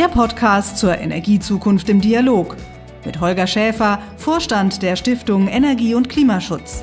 Der 0.00 0.08
Podcast 0.08 0.78
zur 0.78 0.96
Energiezukunft 0.96 1.90
im 1.90 2.00
Dialog 2.00 2.56
mit 3.04 3.20
Holger 3.20 3.46
Schäfer, 3.46 4.00
Vorstand 4.16 4.80
der 4.80 4.96
Stiftung 4.96 5.46
Energie 5.46 5.94
und 5.94 6.08
Klimaschutz. 6.08 6.82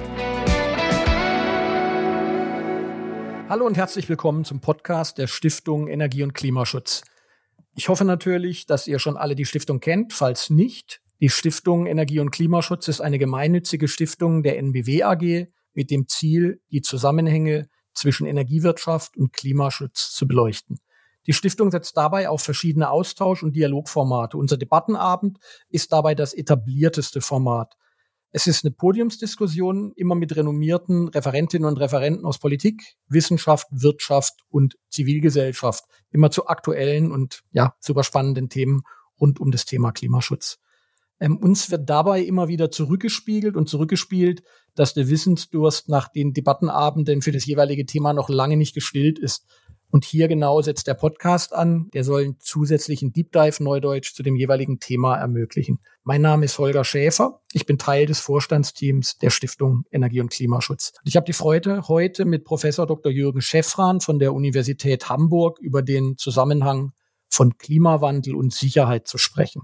Hallo 3.49 3.65
und 3.65 3.75
herzlich 3.75 4.07
willkommen 4.07 4.45
zum 4.45 4.61
Podcast 4.61 5.17
der 5.17 5.25
Stiftung 5.25 5.87
Energie 5.87 6.21
und 6.21 6.35
Klimaschutz. 6.35 7.01
Ich 7.73 7.89
hoffe 7.89 8.05
natürlich, 8.05 8.67
dass 8.67 8.85
ihr 8.85 8.99
schon 8.99 9.17
alle 9.17 9.33
die 9.33 9.45
Stiftung 9.45 9.79
kennt. 9.79 10.13
Falls 10.13 10.51
nicht, 10.51 11.01
die 11.19 11.29
Stiftung 11.29 11.87
Energie 11.87 12.19
und 12.19 12.29
Klimaschutz 12.29 12.87
ist 12.87 13.01
eine 13.01 13.17
gemeinnützige 13.17 13.87
Stiftung 13.87 14.43
der 14.43 14.59
NBW 14.59 15.01
AG 15.01 15.47
mit 15.73 15.89
dem 15.89 16.07
Ziel, 16.07 16.61
die 16.69 16.83
Zusammenhänge 16.83 17.67
zwischen 17.95 18.27
Energiewirtschaft 18.27 19.17
und 19.17 19.33
Klimaschutz 19.33 20.11
zu 20.11 20.27
beleuchten. 20.27 20.77
Die 21.27 21.33
Stiftung 21.33 21.71
setzt 21.71 21.97
dabei 21.97 22.29
auf 22.29 22.41
verschiedene 22.41 22.89
Austausch- 22.89 23.43
und 23.43 23.55
Dialogformate. 23.55 24.37
Unser 24.37 24.57
Debattenabend 24.57 25.37
ist 25.69 25.91
dabei 25.91 26.15
das 26.15 26.33
etablierteste 26.33 27.21
Format. 27.21 27.75
Es 28.31 28.47
ist 28.47 28.65
eine 28.65 28.71
Podiumsdiskussion, 28.71 29.93
immer 29.95 30.15
mit 30.15 30.35
renommierten 30.35 31.07
Referentinnen 31.07 31.67
und 31.67 31.79
Referenten 31.79 32.25
aus 32.25 32.39
Politik, 32.39 32.95
Wissenschaft, 33.07 33.67
Wirtschaft 33.71 34.41
und 34.49 34.75
Zivilgesellschaft, 34.89 35.85
immer 36.11 36.29
zu 36.29 36.47
aktuellen 36.47 37.11
und 37.11 37.43
ja, 37.51 37.73
super 37.79 38.03
spannenden 38.03 38.49
Themen 38.49 38.83
rund 39.19 39.39
um 39.39 39.51
das 39.51 39.65
Thema 39.65 39.91
Klimaschutz. 39.91 40.59
Ähm, 41.19 41.37
uns 41.37 41.71
wird 41.71 41.89
dabei 41.89 42.21
immer 42.21 42.47
wieder 42.47 42.69
zurückgespiegelt 42.69 43.55
und 43.55 43.67
zurückgespielt, 43.67 44.43
dass 44.75 44.93
der 44.93 45.09
Wissensdurst 45.09 45.89
nach 45.89 46.09
den 46.09 46.33
Debattenabenden 46.33 47.21
für 47.21 47.31
das 47.31 47.45
jeweilige 47.45 47.85
Thema 47.85 48.13
noch 48.13 48.29
lange 48.29 48.57
nicht 48.57 48.75
gestillt 48.75 49.17
ist. 49.17 49.47
Und 49.89 50.03
hier 50.03 50.27
genau 50.27 50.61
setzt 50.61 50.87
der 50.87 50.95
Podcast 50.95 51.53
an. 51.53 51.89
Der 51.93 52.03
soll 52.03 52.23
einen 52.23 52.39
zusätzlichen 52.39 53.13
Deep 53.13 53.31
Dive 53.31 53.63
Neudeutsch 53.63 54.13
zu 54.13 54.21
dem 54.21 54.35
jeweiligen 54.35 54.79
Thema 54.79 55.15
ermöglichen. 55.15 55.79
Mein 56.03 56.21
Name 56.21 56.45
ist 56.45 56.59
Holger 56.59 56.83
Schäfer. 56.83 57.41
Ich 57.53 57.65
bin 57.65 57.77
Teil 57.77 58.05
des 58.05 58.19
Vorstandsteams 58.19 59.17
der 59.17 59.29
Stiftung 59.29 59.85
Energie 59.91 60.19
und 60.19 60.29
Klimaschutz. 60.29 60.93
Ich 61.05 61.15
habe 61.15 61.25
die 61.25 61.33
Freude, 61.33 61.87
heute 61.87 62.25
mit 62.25 62.43
Professor 62.43 62.85
Dr. 62.85 63.11
Jürgen 63.11 63.41
Schäffran 63.41 64.01
von 64.01 64.19
der 64.19 64.33
Universität 64.33 65.09
Hamburg 65.09 65.57
über 65.59 65.81
den 65.81 66.17
Zusammenhang 66.17 66.91
von 67.29 67.57
Klimawandel 67.57 68.35
und 68.35 68.53
Sicherheit 68.53 69.07
zu 69.07 69.17
sprechen. 69.17 69.63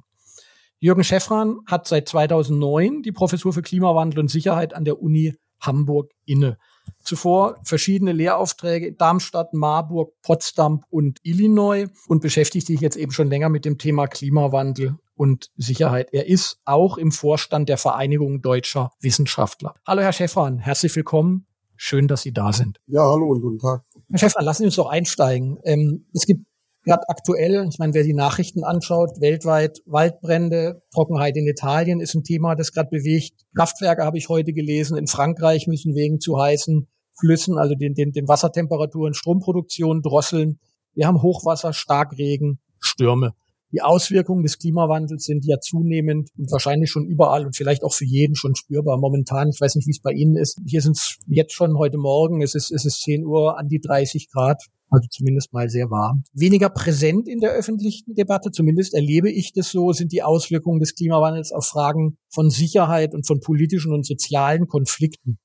Jürgen 0.80 1.04
Schäffran 1.04 1.60
hat 1.66 1.88
seit 1.88 2.08
2009 2.10 3.04
die 3.04 3.12
Professur 3.12 3.54
für 3.54 3.62
Klimawandel 3.62 4.20
und 4.20 4.30
Sicherheit 4.30 4.74
an 4.74 4.86
der 4.86 5.02
Uni 5.02 5.34
Hamburg 5.62 6.12
inne. 6.26 6.58
Zuvor 7.04 7.58
verschiedene 7.64 8.14
Lehraufträge 8.14 8.88
in 8.88 8.98
Darmstadt, 8.98 9.54
Marburg, 9.54 10.14
Potsdam 10.22 10.84
und 10.90 11.20
Illinois 11.24 11.88
und 12.08 12.22
beschäftigt 12.22 12.68
sich 12.68 12.80
jetzt 12.80 12.96
eben 12.96 13.12
schon 13.12 13.30
länger 13.30 13.50
mit 13.50 13.66
dem 13.66 13.78
Thema 13.78 14.08
Klimawandel 14.08 14.96
und 15.16 15.52
Sicherheit. 15.58 16.10
Er 16.14 16.28
ist 16.28 16.60
auch 16.66 16.98
im 16.98 17.12
Vorstand 17.12 17.70
der 17.70 17.78
Vereinigung 17.78 18.42
deutscher 18.42 18.92
Wissenschaftler. 19.00 19.74
Hallo, 19.86 20.02
Herr 20.02 20.14
Schäffran, 20.14 20.60
herzlich 20.60 20.96
willkommen. 20.96 21.46
Schön, 21.76 22.08
dass 22.08 22.22
Sie 22.22 22.32
da 22.32 22.54
sind. 22.54 22.80
Ja, 22.88 23.02
hallo 23.02 23.28
und 23.28 23.42
guten 23.42 23.60
Tag. 23.60 23.84
Herr 24.10 24.20
Schäffran, 24.20 24.46
lassen 24.46 24.62
Sie 24.62 24.68
uns 24.68 24.76
doch 24.76 24.90
einsteigen. 24.90 25.60
Ähm, 25.64 26.06
es 26.14 26.26
gibt 26.26 26.46
gerade 26.84 27.08
aktuell, 27.08 27.66
ich 27.70 27.80
meine, 27.80 27.94
wer 27.94 28.04
die 28.04 28.14
Nachrichten 28.14 28.64
anschaut, 28.64 29.20
weltweit 29.20 29.80
Waldbrände, 29.86 30.82
Trockenheit 30.94 31.36
in 31.38 31.48
Italien 31.48 32.00
ist 32.00 32.14
ein 32.14 32.24
Thema, 32.24 32.56
das 32.56 32.72
gerade 32.72 32.90
bewegt. 32.90 33.34
Kraftwerke 33.56 34.04
habe 34.04 34.18
ich 34.18 34.30
heute 34.30 34.54
gelesen, 34.54 34.98
in 34.98 35.08
Frankreich 35.08 35.68
müssen 35.68 35.96
wegen 35.96 36.20
zu 36.20 36.40
heißen 36.40 36.88
Flüssen, 37.20 37.58
also 37.58 37.76
den, 37.76 37.94
den, 37.94 38.12
den 38.12 38.28
Wassertemperaturen, 38.28 39.14
Stromproduktion 39.14 40.02
drosseln. 40.02 40.60
Wir 40.94 41.08
haben 41.08 41.22
Hochwasser, 41.22 41.74
Starkregen, 41.74 42.60
Stürme. 42.80 43.34
Die 43.74 43.82
Auswirkungen 43.82 44.44
des 44.44 44.60
Klimawandels 44.60 45.26
sind 45.26 45.46
ja 45.46 45.60
zunehmend 45.60 46.30
und 46.38 46.52
wahrscheinlich 46.52 46.92
schon 46.92 47.06
überall 47.06 47.46
und 47.46 47.56
vielleicht 47.56 47.84
auch 47.84 47.94
für 47.94 48.06
jeden 48.06 48.36
schon 48.36 48.56
spürbar. 48.56 48.98
Momentan, 49.00 49.50
ich 49.50 49.60
weiß 49.60 49.76
nicht, 49.76 49.88
wie 49.88 49.92
es 49.92 50.02
bei 50.02 50.12
Ihnen 50.12 50.38
ist. 50.38 50.60
Hier 50.66 50.82
sind 50.82 50.96
es 50.96 51.18
jetzt 51.28 51.54
schon 51.54 51.78
heute 51.78 51.98
Morgen, 51.98 52.42
es 52.42 52.54
ist, 52.54 52.72
es 52.72 52.86
ist 52.86 53.02
10 53.02 53.26
Uhr 53.26 53.58
an 53.58 53.68
die 53.68 53.82
30 53.82 54.30
Grad 54.30 54.62
also 54.94 55.08
zumindest 55.10 55.52
mal 55.54 55.70
sehr 55.70 55.90
warm. 55.90 56.24
Weniger 56.34 56.70
präsent 56.70 57.28
in 57.28 57.40
der 57.40 57.52
öffentlichen 57.52 58.14
Debatte, 58.14 58.52
zumindest 58.52 58.94
erlebe 58.94 59.32
ich 59.32 59.52
das 59.52 59.72
so, 59.72 59.92
sind 59.92 60.12
die 60.12 60.22
Auswirkungen 60.22 60.80
des 60.80 60.94
Klimawandels 60.94 61.52
auf 61.52 61.66
Fragen 61.66 62.18
von 62.30 62.52
Sicherheit 62.52 63.16
und 63.16 63.26
von 63.26 63.40
politischen 63.40 63.92
und 63.92 64.06
sozialen 64.06 64.68
Konflikten. 64.68 65.40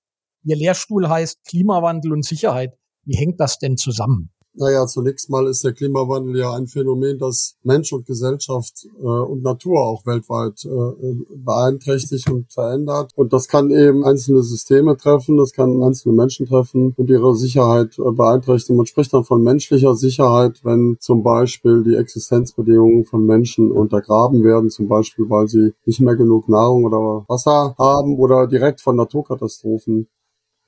Ihr 0.45 0.57
Lehrstuhl 0.57 1.09
heißt 1.09 1.45
Klimawandel 1.47 2.13
und 2.13 2.27
Sicherheit. 2.27 2.75
Wie 3.07 3.17
hängt 3.17 3.41
das 3.41 3.59
denn 3.59 3.79
zusammen? 3.79 4.31
Naja, 4.55 4.87
zunächst 4.87 5.31
mal 5.31 5.47
ist 5.47 5.63
der 5.63 5.73
Klimawandel 5.73 6.37
ja 6.39 6.53
ein 6.55 6.67
Phänomen, 6.67 7.19
das 7.19 7.55
Mensch 7.63 7.93
und 7.93 8.07
Gesellschaft 8.07 8.87
äh, 9.01 9.05
und 9.05 9.43
Natur 9.43 9.81
auch 9.81 10.05
weltweit 10.05 10.65
äh, 10.65 11.37
beeinträchtigt 11.37 12.29
und 12.31 12.53
verändert. 12.53 13.13
Und 13.15 13.33
das 13.33 13.47
kann 13.47 13.71
eben 13.71 14.05
einzelne 14.05 14.43
Systeme 14.43 14.97
treffen, 14.97 15.37
das 15.37 15.53
kann 15.53 15.83
einzelne 15.83 16.15
Menschen 16.15 16.47
treffen 16.47 16.93
und 16.97 17.09
ihre 17.09 17.37
Sicherheit 17.37 17.99
äh, 17.99 18.11
beeinträchtigen. 18.11 18.77
Man 18.77 18.87
spricht 18.87 19.13
dann 19.13 19.25
von 19.25 19.43
menschlicher 19.43 19.95
Sicherheit, 19.95 20.61
wenn 20.65 20.97
zum 20.99 21.23
Beispiel 21.23 21.85
die 21.85 21.95
Existenzbedingungen 21.95 23.05
von 23.05 23.25
Menschen 23.25 23.71
untergraben 23.71 24.43
werden, 24.43 24.71
zum 24.71 24.89
Beispiel 24.89 25.31
weil 25.31 25.47
sie 25.47 25.73
nicht 25.85 26.01
mehr 26.01 26.17
genug 26.17 26.49
Nahrung 26.49 26.85
oder 26.85 27.25
Wasser 27.29 27.77
haben 27.79 28.19
oder 28.19 28.47
direkt 28.47 28.81
von 28.81 28.97
Naturkatastrophen 28.97 30.09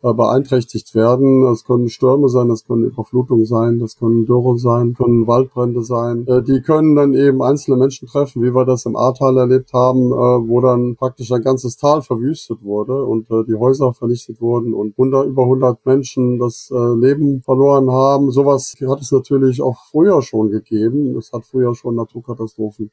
beeinträchtigt 0.03 0.94
werden. 0.94 1.43
Das 1.43 1.65
können 1.65 1.88
Stürme 1.88 2.28
sein, 2.28 2.49
das 2.49 2.65
können 2.65 2.84
Überflutungen 2.84 3.44
sein, 3.44 3.78
das 3.78 3.97
können 3.97 4.25
Dürre 4.25 4.59
sein, 4.59 4.94
können 4.94 5.27
Waldbrände 5.27 5.83
sein. 5.83 6.27
Äh, 6.27 6.43
die 6.43 6.62
können 6.62 6.97
dann 6.97 7.15
eben 7.15 7.43
einzelne 7.43 7.77
Menschen 7.77 8.09
treffen, 8.09 8.43
wie 8.43 8.55
wir 8.55 8.65
das 8.65 8.87
im 8.87 8.97
Ahrtal 8.97 9.37
erlebt 9.37 9.72
haben, 9.72 10.12
äh, 10.12 10.49
wo 10.49 10.60
dann 10.60 10.97
praktisch 10.97 11.31
ein 11.33 11.43
ganzes 11.43 11.77
Tal 11.77 12.03
verwüstet 12.03 12.62
wurde 12.65 13.05
und 13.05 13.28
die 13.31 13.55
Häuser 13.55 13.93
vernichtet 13.93 14.41
wurden 14.41 14.75
und 14.75 14.93
100, 14.99 15.27
über 15.27 15.43
100 15.43 15.84
Menschen 15.84 16.39
das 16.39 16.71
Leben 16.71 17.43
verloren 17.43 17.91
haben. 17.91 18.31
Sowas 18.31 18.75
hat 18.89 19.00
es 19.00 19.12
natürlich 19.12 19.62
auch 19.62 19.77
früher 19.91 20.22
schon 20.22 20.50
gegeben. 20.50 21.16
Es 21.16 21.33
hat 21.33 21.44
früher 21.44 21.75
schon 21.75 21.94
Naturkatastrophen 21.94 22.91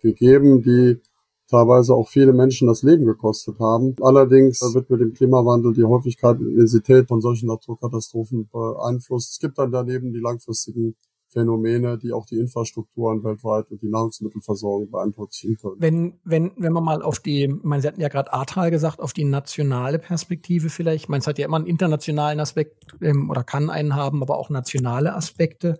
gegeben, 0.00 0.62
die 0.62 1.00
teilweise 1.48 1.94
auch 1.94 2.08
viele 2.08 2.32
Menschen 2.32 2.68
das 2.68 2.82
Leben 2.82 3.04
gekostet 3.04 3.58
haben. 3.58 3.94
Allerdings 4.00 4.60
wird 4.74 4.90
mit 4.90 5.00
dem 5.00 5.12
Klimawandel 5.12 5.74
die 5.74 5.84
Häufigkeit 5.84 6.38
und 6.38 6.48
Intensität 6.48 7.08
von 7.08 7.20
solchen 7.20 7.48
Naturkatastrophen 7.48 8.48
beeinflusst. 8.48 9.32
Es 9.32 9.38
gibt 9.38 9.58
dann 9.58 9.70
daneben 9.70 10.12
die 10.12 10.20
langfristigen 10.20 10.94
Phänomene, 11.34 11.98
die 11.98 12.12
auch 12.12 12.26
die 12.26 12.38
Infrastrukturen 12.38 13.24
weltweit 13.24 13.70
und 13.70 13.82
die 13.82 13.88
Nahrungsmittelversorgung 13.88 14.90
beeinträchtigen 14.90 15.56
können. 15.56 15.76
Wenn, 15.78 16.20
wenn, 16.24 16.52
wenn 16.56 16.72
man 16.72 16.84
mal 16.84 17.02
auf 17.02 17.18
die, 17.18 17.48
man 17.48 17.80
Sie 17.80 17.88
hatten 17.88 18.00
ja 18.00 18.08
gerade 18.08 18.32
Ahrtal 18.32 18.70
gesagt, 18.70 19.00
auf 19.00 19.12
die 19.12 19.24
nationale 19.24 19.98
Perspektive 19.98 20.70
vielleicht, 20.70 21.08
man 21.08 21.20
hat 21.20 21.38
ja 21.38 21.44
immer 21.44 21.56
einen 21.56 21.66
internationalen 21.66 22.38
Aspekt 22.38 22.86
ähm, 23.02 23.30
oder 23.30 23.42
kann 23.42 23.68
einen 23.68 23.96
haben, 23.96 24.22
aber 24.22 24.38
auch 24.38 24.48
nationale 24.48 25.14
Aspekte. 25.14 25.78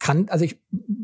Kann, 0.00 0.28
also 0.28 0.44
ich 0.44 0.58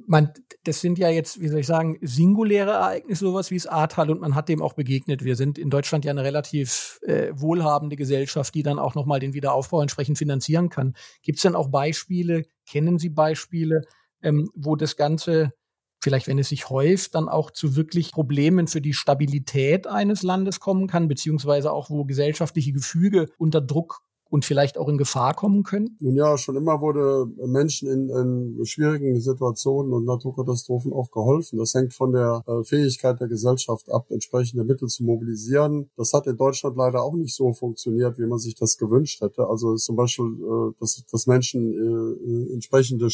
man, 0.06 0.32
das 0.64 0.80
sind 0.80 0.98
ja 0.98 1.10
jetzt, 1.10 1.40
wie 1.40 1.48
soll 1.48 1.60
ich 1.60 1.66
sagen, 1.66 1.98
singuläre 2.00 2.72
Ereignisse, 2.72 3.26
sowas 3.26 3.50
wie 3.50 3.56
das 3.56 3.66
Ahrtal 3.66 4.10
und 4.10 4.20
man 4.20 4.34
hat 4.34 4.48
dem 4.48 4.62
auch 4.62 4.74
begegnet. 4.74 5.24
Wir 5.24 5.36
sind 5.36 5.58
in 5.58 5.70
Deutschland 5.70 6.04
ja 6.04 6.12
eine 6.12 6.24
relativ 6.24 6.98
äh, 7.02 7.32
wohlhabende 7.34 7.96
Gesellschaft, 7.96 8.54
die 8.54 8.62
dann 8.62 8.78
auch 8.78 8.94
nochmal 8.94 9.20
den 9.20 9.34
Wiederaufbau 9.34 9.82
entsprechend 9.82 10.18
finanzieren 10.18 10.68
kann. 10.68 10.94
Gibt 11.22 11.38
es 11.38 11.42
denn 11.42 11.56
auch 11.56 11.68
Beispiele, 11.68 12.44
kennen 12.68 12.98
Sie 12.98 13.10
Beispiele, 13.10 13.82
ähm, 14.22 14.48
wo 14.54 14.76
das 14.76 14.96
Ganze 14.96 15.52
vielleicht, 16.00 16.28
wenn 16.28 16.38
es 16.38 16.50
sich 16.50 16.70
häuft, 16.70 17.14
dann 17.14 17.28
auch 17.28 17.50
zu 17.50 17.74
wirklich 17.74 18.12
Problemen 18.12 18.68
für 18.68 18.80
die 18.80 18.92
Stabilität 18.92 19.86
eines 19.86 20.22
Landes 20.22 20.60
kommen 20.60 20.86
kann, 20.86 21.08
beziehungsweise 21.08 21.72
auch 21.72 21.90
wo 21.90 22.04
gesellschaftliche 22.04 22.72
Gefüge 22.72 23.26
unter 23.38 23.60
Druck 23.60 24.02
und 24.28 24.44
vielleicht 24.44 24.78
auch 24.78 24.88
in 24.88 24.98
Gefahr 24.98 25.34
kommen 25.34 25.62
können? 25.62 25.96
Nun 26.00 26.16
ja, 26.16 26.36
schon 26.38 26.56
immer 26.56 26.80
wurde 26.80 27.26
Menschen 27.46 27.88
in, 27.88 28.10
in 28.10 28.66
schwierigen 28.66 29.20
Situationen 29.20 29.92
und 29.92 30.04
Naturkatastrophen 30.04 30.92
auch 30.92 31.10
geholfen. 31.10 31.58
Das 31.58 31.74
hängt 31.74 31.94
von 31.94 32.12
der 32.12 32.42
äh, 32.46 32.64
Fähigkeit 32.64 33.20
der 33.20 33.28
Gesellschaft 33.28 33.90
ab, 33.90 34.06
entsprechende 34.10 34.64
Mittel 34.64 34.88
zu 34.88 35.04
mobilisieren. 35.04 35.90
Das 35.96 36.12
hat 36.12 36.26
in 36.26 36.36
Deutschland 36.36 36.76
leider 36.76 37.02
auch 37.02 37.14
nicht 37.14 37.34
so 37.34 37.52
funktioniert, 37.52 38.18
wie 38.18 38.26
man 38.26 38.38
sich 38.38 38.54
das 38.54 38.76
gewünscht 38.76 39.20
hätte. 39.20 39.46
Also 39.48 39.76
zum 39.76 39.96
Beispiel, 39.96 40.26
äh, 40.26 40.72
dass, 40.80 41.04
dass 41.10 41.26
Menschen 41.26 41.72
äh, 41.72 42.52
entsprechende 42.52 43.08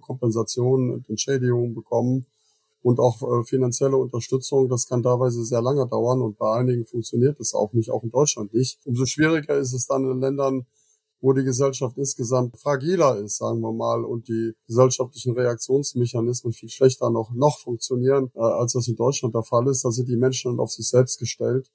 Kompensationen 0.00 0.90
und 0.90 1.08
Entschädigungen 1.08 1.74
bekommen 1.74 2.26
und 2.86 3.00
auch 3.00 3.20
äh, 3.20 3.44
finanzielle 3.44 3.96
Unterstützung, 3.96 4.68
das 4.68 4.86
kann 4.86 5.02
teilweise 5.02 5.44
sehr 5.44 5.60
lange 5.60 5.88
dauern 5.88 6.22
und 6.22 6.38
bei 6.38 6.52
einigen 6.52 6.84
funktioniert 6.84 7.40
es 7.40 7.52
auch 7.52 7.72
nicht, 7.72 7.90
auch 7.90 8.04
in 8.04 8.10
Deutschland 8.10 8.54
nicht. 8.54 8.78
Umso 8.84 9.06
schwieriger 9.06 9.56
ist 9.58 9.72
es 9.72 9.88
dann 9.88 10.08
in 10.08 10.20
Ländern, 10.20 10.66
wo 11.20 11.32
die 11.32 11.42
Gesellschaft 11.42 11.98
insgesamt 11.98 12.56
fragiler 12.60 13.18
ist, 13.18 13.38
sagen 13.38 13.60
wir 13.60 13.72
mal, 13.72 14.04
und 14.04 14.28
die 14.28 14.52
gesellschaftlichen 14.68 15.32
Reaktionsmechanismen 15.32 16.52
viel 16.52 16.68
schlechter 16.68 17.10
noch, 17.10 17.32
noch 17.34 17.58
funktionieren, 17.58 18.30
äh, 18.36 18.38
als 18.38 18.74
das 18.74 18.86
in 18.86 18.94
Deutschland 18.94 19.34
der 19.34 19.42
Fall 19.42 19.66
ist. 19.66 19.84
Da 19.84 19.90
sind 19.90 20.08
die 20.08 20.16
Menschen 20.16 20.52
dann 20.52 20.60
auf 20.60 20.70
sich 20.70 20.88
selbst 20.88 21.18
gestellt 21.18 21.68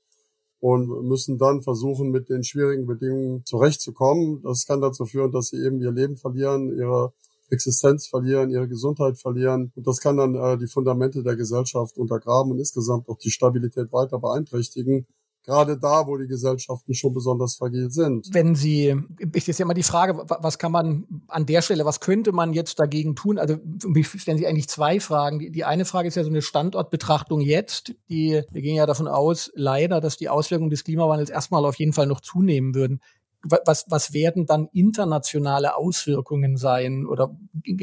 und 0.62 0.88
müssen 1.10 1.38
dann 1.38 1.62
versuchen, 1.62 2.12
mit 2.12 2.30
den 2.30 2.46
schwierigen 2.46 2.86
Bedingungen 2.86 3.44
zurechtzukommen. 3.44 4.42
Das 4.44 4.66
kann 4.66 4.80
dazu 4.80 5.06
führen, 5.06 5.34
dass 5.34 5.50
sie 5.50 5.58
eben 5.58 5.82
ihr 5.82 5.92
Leben 5.92 6.16
verlieren, 6.16 6.74
ihre 6.74 7.12
Existenz 7.52 8.08
verlieren, 8.08 8.50
ihre 8.50 8.68
Gesundheit 8.68 9.20
verlieren. 9.20 9.72
Und 9.76 9.86
das 9.86 10.00
kann 10.00 10.18
dann 10.18 10.36
äh, 10.36 10.58
die 10.58 10.68
Fundamente 10.68 11.22
der 11.24 11.36
Gesellschaft 11.36 11.98
untergraben 11.98 12.52
und 12.52 12.60
insgesamt 12.60 13.10
auch 13.10 13.18
die 13.18 13.32
Stabilität 13.32 13.92
weiter 13.92 14.20
beeinträchtigen 14.20 15.06
gerade 15.44 15.78
da, 15.78 16.06
wo 16.08 16.18
die 16.18 16.28
Gesellschaften 16.28 16.94
schon 16.94 17.14
besonders 17.14 17.56
fragil 17.56 17.90
sind. 17.90 18.28
Wenn 18.32 18.56
Sie, 18.56 18.96
ist 19.34 19.48
jetzt 19.48 19.60
ja 19.60 19.66
immer 19.66 19.74
die 19.74 19.84
Frage, 19.84 20.24
was 20.28 20.58
kann 20.58 20.72
man 20.72 21.06
an 21.28 21.46
der 21.46 21.62
Stelle, 21.62 21.86
was 21.86 22.00
könnte 22.00 22.32
man 22.32 22.54
jetzt 22.54 22.80
dagegen 22.80 23.16
tun? 23.16 23.38
Also 23.38 23.58
mich 23.86 24.08
stellen 24.08 24.38
Sie 24.38 24.48
eigentlich 24.48 24.70
zwei 24.70 25.00
Fragen. 25.00 25.40
Die, 25.40 25.52
die 25.52 25.64
eine 25.64 25.86
Frage 25.86 26.08
ist 26.08 26.16
ja 26.16 26.24
so 26.24 26.30
eine 26.30 26.42
Standortbetrachtung 26.42 27.42
jetzt. 27.42 27.94
Die, 28.10 28.42
wir 28.52 28.62
gehen 28.62 28.76
ja 28.76 28.86
davon 28.86 29.08
aus, 29.08 29.52
leider, 29.56 30.00
dass 30.02 30.18
die 30.18 30.30
Auswirkungen 30.30 30.70
des 30.70 30.84
Klimawandels 30.84 31.30
erstmal 31.30 31.66
auf 31.66 31.76
jeden 31.76 31.94
Fall 31.94 32.08
noch 32.08 32.22
zunehmen 32.22 32.76
würden 32.76 33.02
was, 33.44 33.86
was 33.90 34.14
werden 34.14 34.46
dann 34.46 34.68
internationale 34.72 35.76
Auswirkungen 35.76 36.58
sein? 36.58 37.06
Oder 37.06 37.36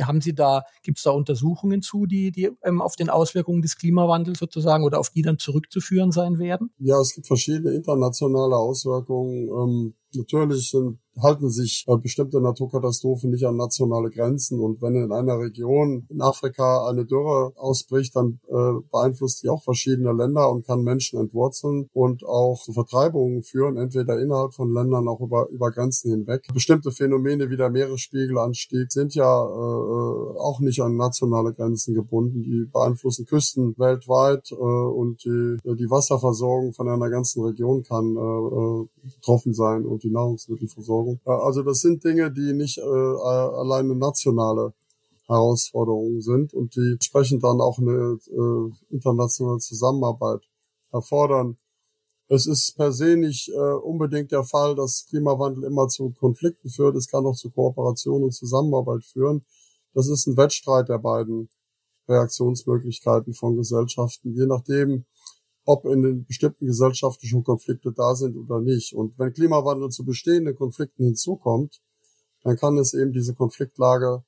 haben 0.02 0.20
Sie 0.20 0.34
da, 0.34 0.62
gibt 0.82 0.98
es 0.98 1.04
da 1.04 1.10
Untersuchungen 1.10 1.82
zu, 1.82 2.06
die, 2.06 2.30
die 2.30 2.50
ähm, 2.64 2.80
auf 2.80 2.96
den 2.96 3.10
Auswirkungen 3.10 3.62
des 3.62 3.76
Klimawandels 3.76 4.38
sozusagen 4.38 4.84
oder 4.84 5.00
auf 5.00 5.10
die 5.10 5.22
dann 5.22 5.38
zurückzuführen 5.38 6.12
sein 6.12 6.38
werden? 6.38 6.70
Ja, 6.78 7.00
es 7.00 7.14
gibt 7.14 7.26
verschiedene 7.26 7.72
internationale 7.72 8.56
Auswirkungen. 8.56 9.48
Ähm, 9.48 9.94
natürlich 10.14 10.70
sind 10.70 10.98
halten 11.22 11.50
sich 11.50 11.84
äh, 11.88 11.96
bestimmte 11.96 12.40
Naturkatastrophen 12.40 13.30
nicht 13.30 13.46
an 13.46 13.56
nationale 13.56 14.10
Grenzen. 14.10 14.60
Und 14.60 14.82
wenn 14.82 14.94
in 14.94 15.12
einer 15.12 15.38
Region 15.38 16.06
in 16.08 16.20
Afrika 16.20 16.86
eine 16.88 17.04
Dürre 17.04 17.52
ausbricht, 17.56 18.14
dann 18.16 18.40
äh, 18.48 18.80
beeinflusst 18.90 19.42
die 19.42 19.48
auch 19.48 19.62
verschiedene 19.62 20.12
Länder 20.12 20.50
und 20.50 20.66
kann 20.66 20.82
Menschen 20.82 21.20
entwurzeln 21.20 21.88
und 21.92 22.24
auch 22.24 22.62
zu 22.62 22.72
Vertreibungen 22.72 23.42
führen, 23.42 23.76
entweder 23.76 24.20
innerhalb 24.20 24.54
von 24.54 24.72
Ländern, 24.72 25.08
auch 25.08 25.20
über, 25.20 25.48
über 25.50 25.70
Grenzen 25.70 26.10
hinweg. 26.10 26.46
Bestimmte 26.52 26.90
Phänomene 26.90 27.50
wie 27.50 27.56
der 27.56 27.70
Meeresspiegelanstieg 27.70 28.92
sind 28.92 29.14
ja 29.14 29.24
äh, 29.24 30.38
auch 30.38 30.60
nicht 30.60 30.80
an 30.80 30.96
nationale 30.96 31.52
Grenzen 31.52 31.94
gebunden. 31.94 32.42
Die 32.42 32.68
beeinflussen 32.72 33.26
Küsten 33.26 33.74
weltweit 33.78 34.50
äh, 34.52 34.54
und 34.54 35.24
die, 35.24 35.56
die 35.64 35.90
Wasserversorgung 35.90 36.72
von 36.72 36.88
einer 36.88 37.10
ganzen 37.10 37.44
Region 37.44 37.82
kann 37.82 38.16
äh, 38.16 38.20
äh 38.20 38.86
betroffen 39.16 39.54
sein 39.54 39.86
und 39.86 40.02
die 40.02 40.10
Nahrungsmittelversorgung 40.10 41.07
Herausforderung. 41.08 41.46
Also 41.46 41.62
das 41.62 41.80
sind 41.80 42.04
Dinge, 42.04 42.30
die 42.30 42.52
nicht 42.52 42.78
äh, 42.78 42.82
alleine 42.82 43.94
nationale 43.94 44.72
Herausforderungen 45.26 46.20
sind 46.20 46.54
und 46.54 46.74
die 46.76 46.92
entsprechend 46.92 47.44
dann 47.44 47.60
auch 47.60 47.78
eine 47.78 48.18
äh, 48.28 48.94
internationale 48.94 49.58
Zusammenarbeit 49.58 50.40
erfordern. 50.92 51.58
Es 52.28 52.46
ist 52.46 52.76
per 52.76 52.92
se 52.92 53.16
nicht 53.16 53.48
äh, 53.48 53.52
unbedingt 53.54 54.32
der 54.32 54.44
Fall, 54.44 54.74
dass 54.74 55.06
Klimawandel 55.08 55.64
immer 55.64 55.88
zu 55.88 56.10
Konflikten 56.18 56.68
führt. 56.68 56.96
Es 56.96 57.08
kann 57.08 57.24
auch 57.26 57.36
zu 57.36 57.50
Kooperation 57.50 58.22
und 58.24 58.32
Zusammenarbeit 58.32 59.04
führen. 59.04 59.44
Das 59.94 60.08
ist 60.08 60.26
ein 60.26 60.36
Wettstreit 60.36 60.88
der 60.88 60.98
beiden 60.98 61.48
Reaktionsmöglichkeiten 62.08 63.34
von 63.34 63.56
Gesellschaften, 63.56 64.34
je 64.34 64.46
nachdem, 64.46 65.04
ob 65.68 65.84
in 65.84 66.00
den 66.00 66.24
bestimmten 66.24 66.64
Gesellschaften 66.64 67.26
schon 67.26 67.44
Konflikte 67.44 67.92
da 67.92 68.14
sind 68.14 68.36
oder 68.38 68.58
nicht. 68.62 68.94
Und 68.94 69.18
wenn 69.18 69.34
Klimawandel 69.34 69.90
zu 69.90 70.02
bestehenden 70.02 70.56
Konflikten 70.56 71.04
hinzukommt, 71.04 71.82
dann 72.42 72.56
kann 72.56 72.78
es 72.78 72.94
eben 72.94 73.12
diese 73.12 73.34
Konfliktlage 73.34 74.24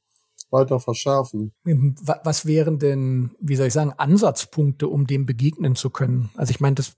weiter 0.50 0.80
verschärfen. 0.80 1.54
Was 1.64 2.44
wären 2.44 2.78
denn, 2.78 3.30
wie 3.40 3.56
soll 3.56 3.68
ich 3.68 3.72
sagen, 3.72 3.94
Ansatzpunkte, 3.96 4.86
um 4.88 5.06
dem 5.06 5.24
begegnen 5.24 5.76
zu 5.76 5.88
können? 5.88 6.28
Also 6.34 6.50
ich 6.50 6.60
meine, 6.60 6.74
das 6.74 6.94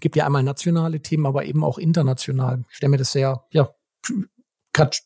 gibt 0.00 0.16
ja 0.16 0.24
einmal 0.24 0.42
nationale 0.42 1.02
Themen, 1.02 1.26
aber 1.26 1.44
eben 1.44 1.62
auch 1.62 1.76
international. 1.76 2.64
Ich 2.70 2.76
stelle 2.76 2.90
mir 2.90 2.96
das 2.96 3.12
sehr, 3.12 3.44
ja, 3.50 3.74
gerade 4.72 4.96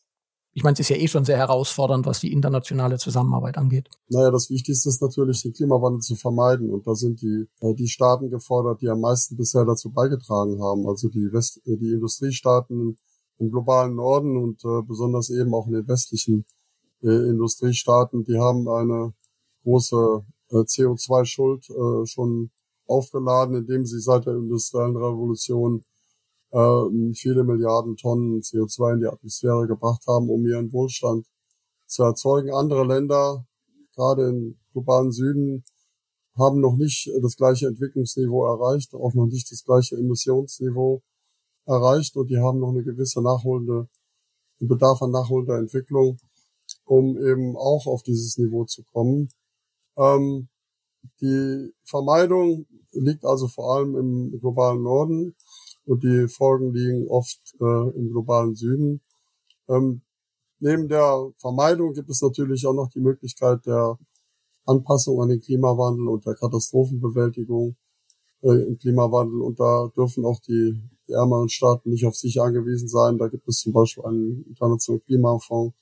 ich 0.57 0.63
meine, 0.63 0.73
es 0.73 0.79
ist 0.79 0.89
ja 0.89 0.95
eh 0.95 1.07
schon 1.09 1.25
sehr 1.25 1.35
herausfordernd, 1.37 2.05
was 2.05 2.21
die 2.21 2.31
internationale 2.31 2.97
Zusammenarbeit 2.97 3.57
angeht. 3.57 3.89
Naja, 4.07 4.31
das 4.31 4.49
Wichtigste 4.49 4.87
ist 4.87 5.01
natürlich, 5.01 5.41
den 5.41 5.53
Klimawandel 5.53 5.99
zu 5.99 6.15
vermeiden. 6.15 6.69
Und 6.69 6.87
da 6.87 6.95
sind 6.95 7.21
die, 7.21 7.49
äh, 7.59 7.73
die 7.73 7.89
Staaten 7.89 8.29
gefordert, 8.29 8.81
die 8.81 8.87
am 8.87 9.01
meisten 9.01 9.35
bisher 9.35 9.65
dazu 9.65 9.91
beigetragen 9.91 10.63
haben. 10.63 10.87
Also 10.87 11.09
die, 11.09 11.27
West, 11.33 11.57
äh, 11.65 11.75
die 11.75 11.91
Industriestaaten 11.91 12.97
im 13.37 13.51
globalen 13.51 13.95
Norden 13.95 14.37
und 14.37 14.63
äh, 14.63 14.81
besonders 14.87 15.29
eben 15.29 15.53
auch 15.53 15.67
in 15.67 15.73
den 15.73 15.87
westlichen 15.89 16.45
äh, 17.03 17.09
Industriestaaten, 17.09 18.23
die 18.23 18.39
haben 18.39 18.69
eine 18.69 19.13
große 19.63 20.23
äh, 20.51 20.55
CO2-Schuld 20.55 21.69
äh, 21.69 22.05
schon 22.05 22.49
aufgeladen, 22.87 23.57
indem 23.57 23.85
sie 23.85 23.99
seit 23.99 24.25
der 24.25 24.35
industriellen 24.35 24.95
Revolution 24.95 25.83
äh, 26.55 27.13
viele 27.13 27.43
Milliarden 27.43 27.97
Tonnen 27.97 28.41
CO2 28.41 28.93
in 28.93 28.99
die 29.01 29.07
Atmosphäre 29.07 29.67
gebracht 29.67 30.03
haben, 30.07 30.29
um 30.29 30.45
ihren 30.45 30.71
Wohlstand 30.71 31.27
zu 31.85 32.03
erzeugen. 32.03 32.53
Andere 32.53 32.85
Länder, 32.85 33.45
gerade 33.93 34.29
im 34.29 34.57
globalen 34.71 35.11
Süden, 35.11 35.65
haben 36.37 36.61
noch 36.61 36.77
nicht 36.77 37.09
das 37.21 37.35
gleiche 37.35 37.67
Entwicklungsniveau 37.67 38.45
erreicht, 38.45 38.93
auch 38.93 39.13
noch 39.13 39.27
nicht 39.27 39.51
das 39.51 39.63
gleiche 39.63 39.95
Emissionsniveau 39.95 41.01
erreicht 41.65 42.15
und 42.15 42.29
die 42.29 42.37
haben 42.37 42.59
noch 42.59 42.69
eine 42.69 42.83
gewisse 42.83 43.21
nachholende, 43.21 43.87
Bedarf 44.59 45.01
an 45.01 45.11
nachholender 45.11 45.57
Entwicklung, 45.57 46.17
um 46.85 47.17
eben 47.17 47.57
auch 47.57 47.85
auf 47.85 48.03
dieses 48.03 48.37
Niveau 48.37 48.63
zu 48.63 48.83
kommen. 48.83 49.29
Ähm, 49.97 50.47
die 51.21 51.73
Vermeidung 51.83 52.65
liegt 52.91 53.25
also 53.25 53.47
vor 53.47 53.75
allem 53.75 53.95
im 53.95 54.39
globalen 54.39 54.81
Norden 54.81 55.35
und 55.85 56.03
die 56.03 56.27
Folgen 56.27 56.73
liegen 56.73 57.07
oft 57.07 57.39
äh, 57.59 57.89
im 57.97 58.09
globalen 58.09 58.55
Süden. 58.55 59.01
Ähm, 59.67 60.01
neben 60.59 60.87
der 60.87 61.31
Vermeidung 61.37 61.93
gibt 61.93 62.09
es 62.09 62.21
natürlich 62.21 62.65
auch 62.65 62.73
noch 62.73 62.89
die 62.91 62.99
Möglichkeit 62.99 63.65
der 63.65 63.97
Anpassung 64.65 65.21
an 65.21 65.29
den 65.29 65.41
Klimawandel 65.41 66.07
und 66.07 66.25
der 66.25 66.35
Katastrophenbewältigung 66.35 67.75
äh, 68.41 68.67
im 68.67 68.77
Klimawandel. 68.77 69.41
Und 69.41 69.59
da 69.59 69.89
dürfen 69.95 70.25
auch 70.25 70.39
die, 70.39 70.81
die 71.07 71.13
ärmeren 71.13 71.49
Staaten 71.49 71.91
nicht 71.91 72.05
auf 72.05 72.15
sich 72.15 72.41
angewiesen 72.41 72.87
sein. 72.87 73.17
Da 73.17 73.27
gibt 73.27 73.47
es 73.47 73.59
zum 73.59 73.73
Beispiel 73.73 74.05
einen 74.05 74.43
internationalen 74.47 75.03
Klimafonds, 75.03 75.75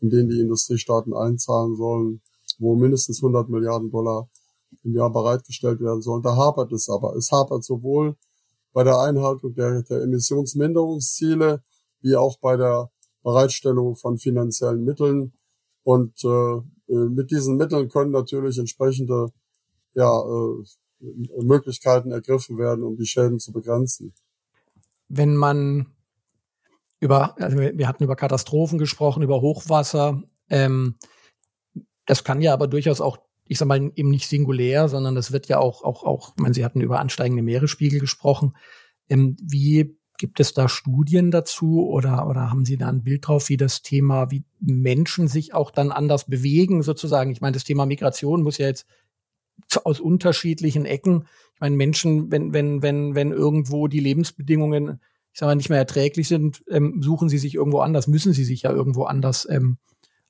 in 0.00 0.10
den 0.10 0.28
die 0.28 0.40
Industriestaaten 0.40 1.14
einzahlen 1.14 1.76
sollen, 1.76 2.22
wo 2.58 2.74
mindestens 2.74 3.22
100 3.22 3.48
Milliarden 3.50 3.90
Dollar 3.90 4.28
im 4.82 4.94
Jahr 4.94 5.12
bereitgestellt 5.12 5.80
werden 5.80 6.00
sollen. 6.00 6.22
Da 6.22 6.34
hapert 6.36 6.72
es 6.72 6.88
aber. 6.88 7.14
Es 7.16 7.30
hapert 7.30 7.64
sowohl 7.64 8.16
bei 8.72 8.84
der 8.84 8.98
Einhaltung 8.98 9.54
der, 9.54 9.82
der 9.82 10.02
Emissionsminderungsziele 10.02 11.62
wie 12.00 12.16
auch 12.16 12.38
bei 12.38 12.56
der 12.56 12.90
Bereitstellung 13.22 13.96
von 13.96 14.18
finanziellen 14.18 14.84
Mitteln. 14.84 15.32
Und 15.84 16.24
äh, 16.24 16.28
äh, 16.92 17.08
mit 17.08 17.30
diesen 17.30 17.56
Mitteln 17.56 17.88
können 17.88 18.10
natürlich 18.10 18.58
entsprechende 18.58 19.32
ja, 19.94 20.20
äh, 20.20 21.42
Möglichkeiten 21.42 22.12
ergriffen 22.12 22.58
werden, 22.58 22.84
um 22.84 22.96
die 22.96 23.06
Schäden 23.06 23.40
zu 23.40 23.52
begrenzen. 23.52 24.14
Wenn 25.08 25.36
man 25.36 25.86
über, 27.00 27.36
also 27.40 27.58
wir 27.58 27.88
hatten 27.88 28.04
über 28.04 28.16
Katastrophen 28.16 28.78
gesprochen, 28.78 29.22
über 29.22 29.40
Hochwasser, 29.40 30.22
ähm, 30.48 30.96
das 32.06 32.24
kann 32.24 32.40
ja 32.40 32.52
aber 32.52 32.68
durchaus 32.68 33.00
auch 33.00 33.18
ich 33.52 33.58
sag 33.58 33.68
mal, 33.68 33.92
eben 33.94 34.10
nicht 34.10 34.28
singulär, 34.28 34.88
sondern 34.88 35.14
das 35.14 35.30
wird 35.30 35.46
ja 35.46 35.58
auch, 35.58 35.84
auch, 35.84 36.04
auch, 36.04 36.32
ich 36.36 36.42
meine, 36.42 36.54
Sie 36.54 36.64
hatten 36.64 36.80
über 36.80 36.98
ansteigende 36.98 37.42
Meeresspiegel 37.42 38.00
gesprochen. 38.00 38.54
Ähm, 39.08 39.36
wie 39.42 39.96
gibt 40.16 40.40
es 40.40 40.54
da 40.54 40.68
Studien 40.68 41.30
dazu 41.30 41.86
oder, 41.86 42.26
oder 42.28 42.50
haben 42.50 42.64
Sie 42.64 42.78
da 42.78 42.88
ein 42.88 43.04
Bild 43.04 43.28
drauf, 43.28 43.50
wie 43.50 43.58
das 43.58 43.82
Thema, 43.82 44.30
wie 44.30 44.44
Menschen 44.58 45.28
sich 45.28 45.52
auch 45.52 45.70
dann 45.70 45.92
anders 45.92 46.26
bewegen, 46.26 46.82
sozusagen? 46.82 47.30
Ich 47.30 47.42
meine, 47.42 47.52
das 47.52 47.64
Thema 47.64 47.84
Migration 47.84 48.42
muss 48.42 48.56
ja 48.56 48.66
jetzt 48.66 48.86
aus 49.84 50.00
unterschiedlichen 50.00 50.86
Ecken. 50.86 51.26
Ich 51.54 51.60
meine, 51.60 51.76
Menschen, 51.76 52.30
wenn, 52.30 52.54
wenn, 52.54 52.80
wenn, 52.82 53.14
wenn 53.14 53.32
irgendwo 53.32 53.86
die 53.86 54.00
Lebensbedingungen, 54.00 55.00
ich 55.32 55.40
sag 55.40 55.46
mal, 55.46 55.56
nicht 55.56 55.68
mehr 55.68 55.78
erträglich 55.78 56.26
sind, 56.26 56.64
ähm, 56.70 57.02
suchen 57.02 57.28
sie 57.28 57.38
sich 57.38 57.54
irgendwo 57.54 57.80
anders, 57.80 58.08
müssen 58.08 58.32
sie 58.32 58.44
sich 58.44 58.62
ja 58.62 58.72
irgendwo 58.72 59.04
anders 59.04 59.46
ähm, 59.50 59.76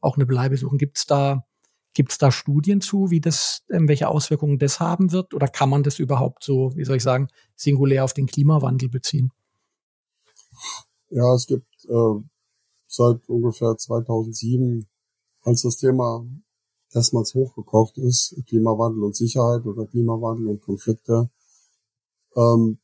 auch 0.01 0.17
eine 0.17 0.27
Bleibe 0.27 0.57
suchen. 0.57 0.79
Gibt 0.79 0.99
es 0.99 1.07
da 1.07 1.47
Gibt 1.95 2.13
es 2.13 2.19
da 2.19 2.33
Studien 2.33 2.81
zu, 2.81 3.11
wie 3.11 3.21
das, 3.21 3.63
ähm, 3.71 3.89
welche 3.89 4.09
Auswirkungen 4.09 4.59
das 4.59 4.81
haben 4.81 5.13
wird? 5.13 5.35
Oder 5.35 5.49
kann 5.49 5.69
man 5.69 5.83
das 5.83 5.99
überhaupt 5.99 6.43
so, 6.43 6.73
wie 6.75 6.85
soll 6.85 6.97
ich 6.97 7.03
sagen, 7.03 7.29
singulär 7.55 8.05
auf 8.05 8.15
den 8.15 8.27
Klimawandel 8.27 8.89
beziehen? 8.89 9.31
Ja, 11.11 11.35
es 11.35 11.47
gibt 11.47 11.67
äh, 11.85 12.21
seit 12.87 13.29
ungefähr 13.29 13.77
2007, 13.77 14.87
als 15.43 15.63
das 15.63 15.77
Thema 15.77 16.25
erstmals 16.93 17.35
hochgekocht 17.35 17.99
ist, 17.99 18.37
Klimawandel 18.47 19.03
und 19.05 19.17
Sicherheit 19.17 19.67
oder 19.67 19.87
Klimawandel 19.87 20.49
und 20.49 20.63
Konflikte, 20.63 21.31
ähm, 22.37 22.79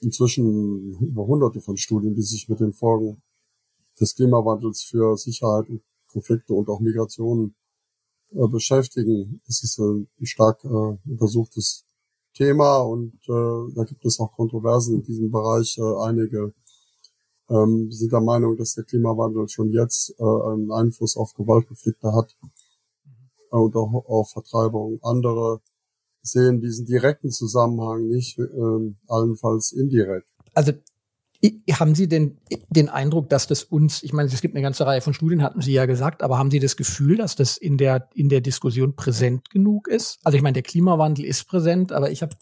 inzwischen 0.00 0.98
über 1.00 1.26
hunderte 1.26 1.60
von 1.60 1.76
Studien, 1.76 2.14
die 2.14 2.22
sich 2.22 2.48
mit 2.48 2.60
den 2.60 2.72
Folgen 2.72 3.22
des 4.00 4.14
Klimawandels 4.14 4.82
für 4.82 5.16
Sicherheit 5.16 5.68
und 5.68 5.82
Konflikte 6.08 6.54
und 6.54 6.68
auch 6.68 6.80
Migrationen 6.80 7.54
äh, 8.34 8.48
beschäftigen. 8.48 9.40
Es 9.46 9.62
ist 9.62 9.78
ein 9.78 10.08
stark 10.22 10.64
äh, 10.64 10.68
untersuchtes 10.68 11.84
Thema 12.34 12.78
und 12.78 13.14
äh, 13.28 13.74
da 13.74 13.84
gibt 13.84 14.04
es 14.04 14.18
auch 14.20 14.32
Kontroversen 14.32 14.96
in 14.96 15.02
diesem 15.02 15.30
Bereich. 15.30 15.76
Äh, 15.78 16.06
einige 16.06 16.54
ähm, 17.50 17.90
sind 17.90 18.12
der 18.12 18.20
Meinung, 18.20 18.56
dass 18.56 18.74
der 18.74 18.84
Klimawandel 18.84 19.48
schon 19.48 19.70
jetzt 19.70 20.14
äh, 20.18 20.22
einen 20.22 20.72
Einfluss 20.72 21.16
auf 21.16 21.34
Gewaltkonflikte 21.34 22.12
hat. 22.12 22.34
und 23.50 23.76
auch, 23.76 23.92
auch 24.08 24.28
Vertreibung. 24.28 24.98
Andere 25.02 25.60
sehen 26.22 26.60
diesen 26.60 26.86
direkten 26.86 27.30
Zusammenhang 27.30 28.08
nicht, 28.08 28.38
äh, 28.38 28.94
allenfalls 29.08 29.72
indirekt. 29.72 30.28
Also 30.54 30.72
haben 31.72 31.94
Sie 31.94 32.08
denn 32.08 32.38
den 32.70 32.88
Eindruck, 32.88 33.28
dass 33.28 33.48
das 33.48 33.64
uns, 33.64 34.02
ich 34.02 34.12
meine, 34.12 34.28
es 34.28 34.40
gibt 34.40 34.54
eine 34.54 34.62
ganze 34.62 34.86
Reihe 34.86 35.00
von 35.00 35.12
Studien, 35.12 35.42
hatten 35.42 35.60
Sie 35.60 35.72
ja 35.72 35.86
gesagt, 35.86 36.22
aber 36.22 36.38
haben 36.38 36.52
Sie 36.52 36.60
das 36.60 36.76
Gefühl, 36.76 37.16
dass 37.16 37.34
das 37.34 37.56
in 37.56 37.78
der, 37.78 38.08
in 38.14 38.28
der 38.28 38.40
Diskussion 38.40 38.94
präsent 38.94 39.50
genug 39.50 39.88
ist? 39.88 40.20
Also 40.22 40.36
ich 40.36 40.42
meine, 40.42 40.54
der 40.54 40.62
Klimawandel 40.62 41.24
ist 41.24 41.44
präsent, 41.48 41.90
aber 41.90 42.12
ich 42.12 42.22
hab, 42.22 42.36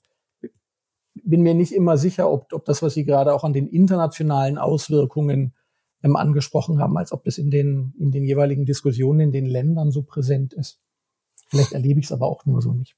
bin 1.15 1.43
mir 1.43 1.55
nicht 1.55 1.73
immer 1.73 1.97
sicher, 1.97 2.31
ob, 2.31 2.53
ob 2.53 2.67
das, 2.67 2.83
was 2.83 2.93
Sie 2.93 3.05
gerade 3.05 3.33
auch 3.33 3.43
an 3.43 3.55
den 3.55 3.69
internationalen 3.69 4.59
Auswirkungen 4.59 5.55
ähm, 6.03 6.17
angesprochen 6.17 6.79
haben, 6.79 6.99
als 6.99 7.13
ob 7.13 7.25
das 7.25 7.39
in 7.39 7.51
den, 7.51 7.95
in 7.99 8.11
den 8.11 8.25
jeweiligen 8.25 8.67
Diskussionen 8.67 9.21
in 9.21 9.33
den 9.33 9.47
Ländern 9.47 9.91
so 9.93 10.03
präsent 10.03 10.53
ist. 10.53 10.79
Vielleicht 11.49 11.73
erlebe 11.73 12.01
ich 12.01 12.07
es 12.07 12.13
aber 12.13 12.27
auch 12.27 12.45
nur 12.45 12.61
so 12.61 12.75
nicht. 12.75 12.97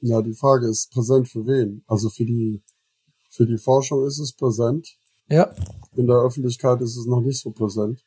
Ja, 0.00 0.20
die 0.20 0.34
Frage 0.34 0.68
ist 0.68 0.90
präsent 0.92 1.28
für 1.28 1.46
wen? 1.46 1.82
Also 1.86 2.10
für 2.10 2.26
die, 2.26 2.62
für 3.30 3.46
die 3.46 3.56
Forschung 3.56 4.06
ist 4.06 4.18
es 4.18 4.34
präsent. 4.34 4.98
Ja. 5.28 5.54
In 5.96 6.06
der 6.06 6.16
Öffentlichkeit 6.16 6.80
ist 6.80 6.96
es 6.96 7.06
noch 7.06 7.20
nicht 7.20 7.40
so 7.40 7.50
präsent. 7.50 8.04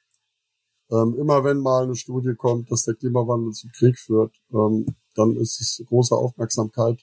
Ähm, 0.89 1.15
immer 1.19 1.43
wenn 1.43 1.57
mal 1.57 1.83
eine 1.83 1.95
Studie 1.95 2.33
kommt, 2.35 2.71
dass 2.71 2.83
der 2.83 2.95
Klimawandel 2.95 3.51
zum 3.53 3.71
Krieg 3.71 3.97
führt, 3.97 4.33
ähm, 4.51 4.85
dann 5.15 5.35
ist 5.35 5.59
es 5.59 5.83
große 5.87 6.15
Aufmerksamkeit. 6.15 6.99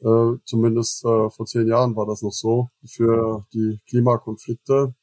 Äh, 0.00 0.36
zumindest 0.44 1.04
äh, 1.04 1.28
vor 1.30 1.46
zehn 1.46 1.66
Jahren 1.66 1.96
war 1.96 2.06
das 2.06 2.22
noch 2.22 2.32
so 2.32 2.68
für 2.84 3.44
die 3.52 3.80
Klimakonflikte, 3.88 4.94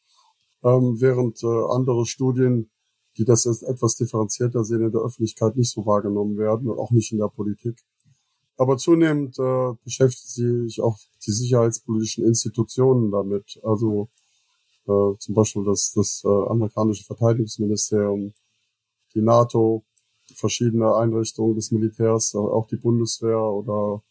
ähm, 0.64 1.02
während 1.02 1.44
äh, 1.44 1.64
andere 1.70 2.06
Studien, 2.06 2.70
die 3.18 3.26
das 3.26 3.46
etwas 3.46 3.96
differenzierter 3.96 4.64
sehen, 4.64 4.82
in 4.82 4.92
der 4.92 5.02
Öffentlichkeit 5.02 5.56
nicht 5.56 5.72
so 5.72 5.86
wahrgenommen 5.86 6.38
werden 6.38 6.70
und 6.70 6.80
auch 6.80 6.92
nicht 6.92 7.12
in 7.12 7.18
der 7.18 7.28
Politik. 7.28 7.78
Aber 8.58 8.78
zunehmend 8.78 9.38
äh, 9.38 9.74
beschäftigt 9.84 10.30
sich 10.30 10.82
auch 10.82 10.98
die 11.26 11.32
sicherheitspolitischen 11.32 12.26
Institutionen 12.26 13.12
damit. 13.12 13.60
Also 13.64 14.10
äh, 14.88 15.18
zum 15.20 15.36
Beispiel 15.36 15.64
das, 15.64 15.94
das 15.94 16.24
äh, 16.24 16.28
amerikanische 16.28 17.04
Verteidigungsministerium, 17.06 18.34
die 19.14 19.22
NATO, 19.22 19.84
verschiedene 20.36 20.96
Einrichtungen 20.96 21.56
des 21.56 21.72
Militärs, 21.72 22.34
äh, 22.34 22.38
auch 22.38 22.68
die 22.68 22.78
Bundeswehr 22.78 23.40
oder 23.40 24.02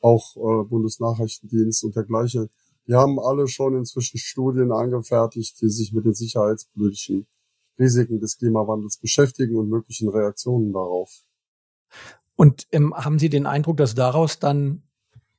auch 0.00 0.36
äh, 0.36 0.68
Bundesnachrichtendienst 0.68 1.84
und 1.84 1.96
dergleichen. 1.96 2.48
Die 2.86 2.94
haben 2.94 3.18
alle 3.20 3.48
schon 3.48 3.76
inzwischen 3.76 4.18
Studien 4.18 4.72
angefertigt, 4.72 5.60
die 5.60 5.68
sich 5.68 5.92
mit 5.92 6.04
den 6.04 6.14
sicherheitspolitischen 6.14 7.26
Risiken 7.78 8.18
des 8.18 8.38
Klimawandels 8.38 8.98
beschäftigen 8.98 9.56
und 9.56 9.68
möglichen 9.68 10.08
Reaktionen 10.08 10.72
darauf. 10.72 11.22
Und 12.36 12.66
ähm, 12.72 12.94
haben 12.94 13.18
Sie 13.18 13.28
den 13.28 13.46
Eindruck, 13.46 13.76
dass 13.76 13.94
daraus 13.94 14.38
dann 14.38 14.82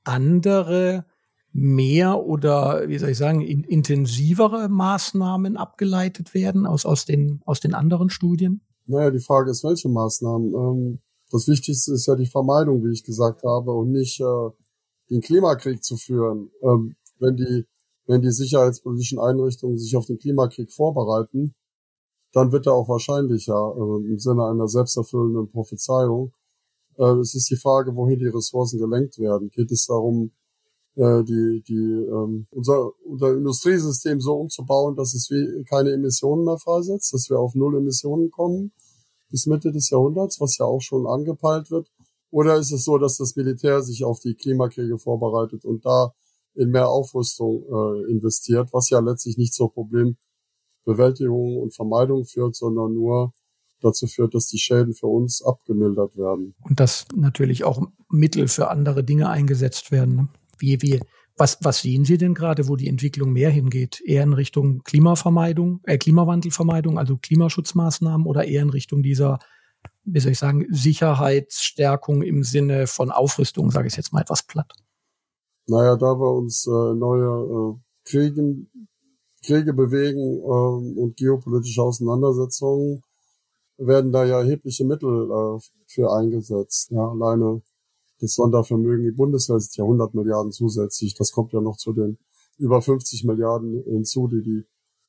andere 0.03 1.05
mehr 1.51 2.23
oder, 2.25 2.87
wie 2.87 2.97
soll 2.97 3.09
ich 3.09 3.17
sagen, 3.17 3.41
in, 3.41 3.63
intensivere 3.63 4.69
Maßnahmen 4.69 5.57
abgeleitet 5.57 6.33
werden 6.33 6.65
aus, 6.65 6.85
aus, 6.85 7.05
den, 7.05 7.41
aus 7.45 7.59
den 7.59 7.73
anderen 7.73 8.09
Studien? 8.09 8.61
Naja, 8.85 9.11
die 9.11 9.19
Frage 9.19 9.51
ist, 9.51 9.63
welche 9.63 9.89
Maßnahmen? 9.89 10.53
Ähm, 10.53 10.99
das 11.31 11.47
Wichtigste 11.47 11.93
ist 11.93 12.07
ja 12.07 12.15
die 12.15 12.25
Vermeidung, 12.25 12.83
wie 12.83 12.91
ich 12.91 13.03
gesagt 13.03 13.43
habe, 13.43 13.71
und 13.71 13.91
nicht 13.91 14.19
äh, 14.19 14.49
den 15.09 15.21
Klimakrieg 15.21 15.83
zu 15.83 15.97
führen. 15.97 16.49
Ähm, 16.61 16.95
wenn 17.19 17.35
die, 17.35 17.65
wenn 18.05 18.21
die 18.21 18.31
sicherheitspolitischen 18.31 19.19
Einrichtungen 19.19 19.77
sich 19.77 19.95
auf 19.95 20.05
den 20.05 20.17
Klimakrieg 20.17 20.71
vorbereiten, 20.71 21.53
dann 22.31 22.51
wird 22.51 22.67
er 22.67 22.73
auch 22.73 22.87
wahrscheinlicher 22.87 23.73
äh, 23.75 24.11
im 24.11 24.19
Sinne 24.19 24.45
einer 24.45 24.67
selbsterfüllenden 24.67 25.49
Prophezeiung. 25.49 26.31
Äh, 26.97 27.19
es 27.19 27.35
ist 27.35 27.49
die 27.49 27.57
Frage, 27.57 27.95
wohin 27.95 28.19
die 28.19 28.27
Ressourcen 28.27 28.79
gelenkt 28.79 29.17
werden. 29.19 29.49
Geht 29.49 29.71
es 29.71 29.85
darum, 29.85 30.31
äh, 30.95 31.23
die, 31.23 31.63
die, 31.67 31.73
ähm, 31.73 32.47
unser, 32.51 32.91
unser 33.05 33.33
Industriesystem 33.33 34.19
so 34.21 34.35
umzubauen, 34.35 34.95
dass 34.95 35.13
es 35.13 35.29
wie 35.29 35.63
keine 35.65 35.91
Emissionen 35.93 36.45
mehr 36.45 36.57
freisetzt, 36.57 37.13
dass 37.13 37.29
wir 37.29 37.39
auf 37.39 37.55
Null 37.55 37.77
Emissionen 37.77 38.31
kommen 38.31 38.71
bis 39.29 39.45
Mitte 39.45 39.71
des 39.71 39.89
Jahrhunderts, 39.89 40.41
was 40.41 40.57
ja 40.57 40.65
auch 40.65 40.81
schon 40.81 41.07
angepeilt 41.07 41.71
wird? 41.71 41.87
Oder 42.31 42.57
ist 42.57 42.71
es 42.71 42.83
so, 42.83 42.97
dass 42.97 43.17
das 43.17 43.35
Militär 43.35 43.81
sich 43.81 44.03
auf 44.03 44.19
die 44.19 44.35
Klimakriege 44.35 44.97
vorbereitet 44.97 45.65
und 45.65 45.85
da 45.85 46.13
in 46.55 46.69
mehr 46.69 46.89
Aufrüstung 46.89 47.63
äh, 47.63 48.11
investiert, 48.11 48.69
was 48.73 48.89
ja 48.89 48.99
letztlich 48.99 49.37
nicht 49.37 49.53
zur 49.53 49.71
Problembewältigung 49.71 51.57
und 51.57 51.75
Vermeidung 51.75 52.25
führt, 52.25 52.55
sondern 52.55 52.93
nur 52.93 53.33
dazu 53.81 54.07
führt, 54.07 54.35
dass 54.35 54.47
die 54.47 54.57
Schäden 54.57 54.93
für 54.93 55.07
uns 55.07 55.41
abgemildert 55.41 56.17
werden. 56.17 56.53
Und 56.61 56.79
dass 56.79 57.05
natürlich 57.15 57.63
auch 57.63 57.81
Mittel 58.09 58.47
für 58.47 58.69
andere 58.69 59.03
Dinge 59.03 59.29
eingesetzt 59.29 59.91
werden. 59.91 60.15
Ne? 60.15 60.29
Wie, 60.59 60.81
wie, 60.81 60.99
was, 61.37 61.57
was 61.61 61.81
sehen 61.81 62.05
Sie 62.05 62.17
denn 62.17 62.33
gerade, 62.33 62.67
wo 62.67 62.75
die 62.75 62.87
Entwicklung 62.87 63.31
mehr 63.31 63.49
hingeht? 63.49 64.01
Eher 64.01 64.23
in 64.23 64.33
Richtung 64.33 64.83
Klimavermeidung, 64.83 65.81
äh, 65.83 65.97
Klimawandelvermeidung, 65.97 66.99
also 66.99 67.17
Klimaschutzmaßnahmen 67.17 68.27
oder 68.27 68.45
eher 68.45 68.61
in 68.61 68.69
Richtung 68.69 69.01
dieser, 69.01 69.39
wie 70.03 70.19
soll 70.19 70.33
ich 70.33 70.39
sagen, 70.39 70.65
Sicherheitsstärkung 70.69 72.21
im 72.23 72.43
Sinne 72.43 72.87
von 72.87 73.11
Aufrüstung, 73.11 73.71
sage 73.71 73.87
ich 73.87 73.95
jetzt 73.95 74.11
mal 74.13 74.21
etwas 74.21 74.43
platt? 74.43 74.71
Naja, 75.67 75.95
da 75.95 76.19
wir 76.19 76.33
uns 76.33 76.67
äh, 76.67 76.95
neue 76.95 77.75
äh, 77.75 77.79
Kriegen, 78.03 78.69
Kriege 79.45 79.73
bewegen 79.73 80.39
äh, 80.39 80.99
und 80.99 81.15
geopolitische 81.15 81.81
Auseinandersetzungen, 81.81 83.03
werden 83.77 84.11
da 84.11 84.25
ja 84.25 84.39
erhebliche 84.39 84.83
Mittel 84.83 85.29
äh, 85.29 85.59
für 85.87 86.11
eingesetzt. 86.11 86.91
Ja, 86.91 87.07
alleine 87.07 87.61
das 88.19 88.33
Sondervermögen, 88.35 89.05
die 89.05 89.11
Bundeswehr 89.11 89.57
ist 89.57 89.75
ja 89.77 89.83
100 89.83 90.13
Milliarden 90.13 90.51
zusätzlich. 90.51 91.13
Das 91.13 91.31
kommt 91.31 91.53
ja 91.53 91.61
noch 91.61 91.77
zu 91.77 91.93
den 91.93 92.17
über 92.57 92.81
50 92.81 93.23
Milliarden 93.23 93.83
hinzu, 93.83 94.27
die 94.27 94.41
die 94.41 94.65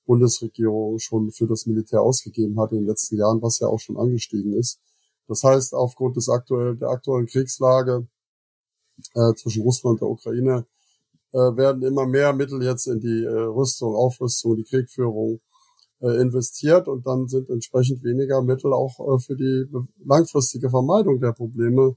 Bundesregierung 0.06 0.98
schon 0.98 1.30
für 1.30 1.46
das 1.46 1.66
Militär 1.66 2.02
ausgegeben 2.02 2.58
hat 2.60 2.72
in 2.72 2.78
den 2.78 2.86
letzten 2.86 3.16
Jahren, 3.16 3.42
was 3.42 3.58
ja 3.58 3.68
auch 3.68 3.80
schon 3.80 3.96
angestiegen 3.96 4.52
ist. 4.52 4.78
Das 5.28 5.42
heißt, 5.42 5.74
aufgrund 5.74 6.16
des 6.16 6.28
aktuellen, 6.28 6.78
der 6.78 6.88
aktuellen 6.88 7.26
Kriegslage 7.26 8.06
äh, 9.14 9.34
zwischen 9.34 9.62
Russland 9.62 9.94
und 9.94 10.00
der 10.00 10.08
Ukraine 10.08 10.66
äh, 11.32 11.38
werden 11.38 11.82
immer 11.82 12.06
mehr 12.06 12.32
Mittel 12.32 12.62
jetzt 12.62 12.86
in 12.86 13.00
die 13.00 13.24
äh, 13.24 13.28
Rüstung, 13.28 13.94
Aufrüstung, 13.94 14.56
die 14.56 14.64
Kriegführung 14.64 15.40
äh, 16.00 16.20
investiert 16.20 16.88
und 16.88 17.06
dann 17.06 17.28
sind 17.28 17.50
entsprechend 17.50 18.02
weniger 18.02 18.42
Mittel 18.42 18.72
auch 18.72 18.98
äh, 18.98 19.20
für 19.20 19.36
die 19.36 19.66
langfristige 20.04 20.70
Vermeidung 20.70 21.20
der 21.20 21.32
Probleme 21.32 21.96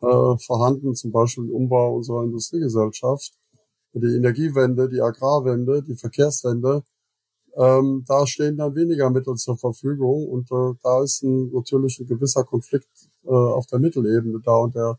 äh, 0.00 0.36
vorhanden, 0.38 0.94
zum 0.94 1.10
Beispiel 1.10 1.44
im 1.44 1.50
Umbau 1.50 1.96
unserer 1.96 2.24
Industriegesellschaft, 2.24 3.32
die 3.92 4.16
Energiewende, 4.16 4.88
die 4.88 5.00
Agrarwende, 5.00 5.82
die 5.82 5.96
Verkehrswende. 5.96 6.84
Ähm, 7.56 8.04
da 8.06 8.26
stehen 8.26 8.56
dann 8.56 8.74
weniger 8.76 9.10
Mittel 9.10 9.34
zur 9.34 9.58
Verfügung 9.58 10.28
und 10.28 10.50
äh, 10.52 10.78
da 10.82 11.02
ist 11.02 11.22
ein, 11.22 11.50
natürlich 11.52 11.98
ein 11.98 12.06
gewisser 12.06 12.44
Konflikt 12.44 12.88
äh, 13.24 13.30
auf 13.30 13.66
der 13.66 13.80
Mittelebene 13.80 14.40
da 14.44 14.54
und 14.56 14.76
der, 14.76 14.98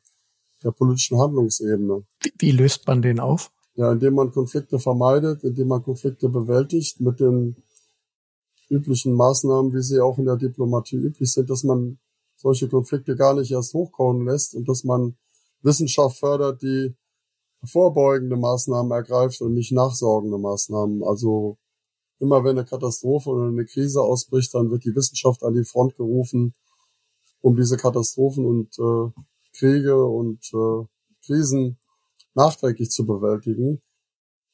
der 0.63 0.71
politischen 0.71 1.19
Handlungsebene. 1.19 2.03
Wie, 2.21 2.33
wie 2.37 2.51
löst 2.51 2.85
man 2.87 3.01
den 3.01 3.19
auf? 3.19 3.51
Ja, 3.75 3.93
indem 3.93 4.15
man 4.15 4.31
Konflikte 4.31 4.79
vermeidet, 4.79 5.43
indem 5.45 5.69
man 5.69 5.81
Konflikte 5.81 6.27
bewältigt 6.27 6.99
mit 6.99 7.21
den 7.21 7.55
üblichen 8.69 9.13
Maßnahmen, 9.13 9.73
wie 9.73 9.81
sie 9.81 10.01
auch 10.01 10.17
in 10.17 10.25
der 10.25 10.35
Diplomatie 10.35 10.97
üblich 10.97 11.31
sind, 11.31 11.49
dass 11.49 11.63
man 11.63 11.97
solche 12.41 12.69
Konflikte 12.69 13.15
gar 13.15 13.33
nicht 13.33 13.51
erst 13.51 13.73
hochkommen 13.73 14.25
lässt 14.25 14.55
und 14.55 14.67
dass 14.67 14.83
man 14.83 15.17
Wissenschaft 15.61 16.17
fördert, 16.17 16.61
die 16.61 16.95
vorbeugende 17.65 18.37
Maßnahmen 18.37 18.91
ergreift 18.91 19.41
und 19.41 19.53
nicht 19.53 19.73
nachsorgende 19.73 20.37
Maßnahmen. 20.37 21.03
Also 21.03 21.57
immer 22.19 22.43
wenn 22.43 22.57
eine 22.57 22.65
Katastrophe 22.65 23.29
oder 23.29 23.47
eine 23.47 23.65
Krise 23.65 24.01
ausbricht, 24.01 24.53
dann 24.53 24.71
wird 24.71 24.85
die 24.85 24.95
Wissenschaft 24.95 25.43
an 25.43 25.53
die 25.53 25.65
Front 25.65 25.95
gerufen, 25.95 26.53
um 27.41 27.57
diese 27.57 27.75
Katastrophen 27.75 28.45
und 28.45 28.79
äh, 28.79 29.11
Kriege 29.57 30.05
und 30.05 30.39
äh, 30.53 30.85
Krisen 31.25 31.77
nachträglich 32.35 32.89
zu 32.89 33.05
bewältigen, 33.05 33.81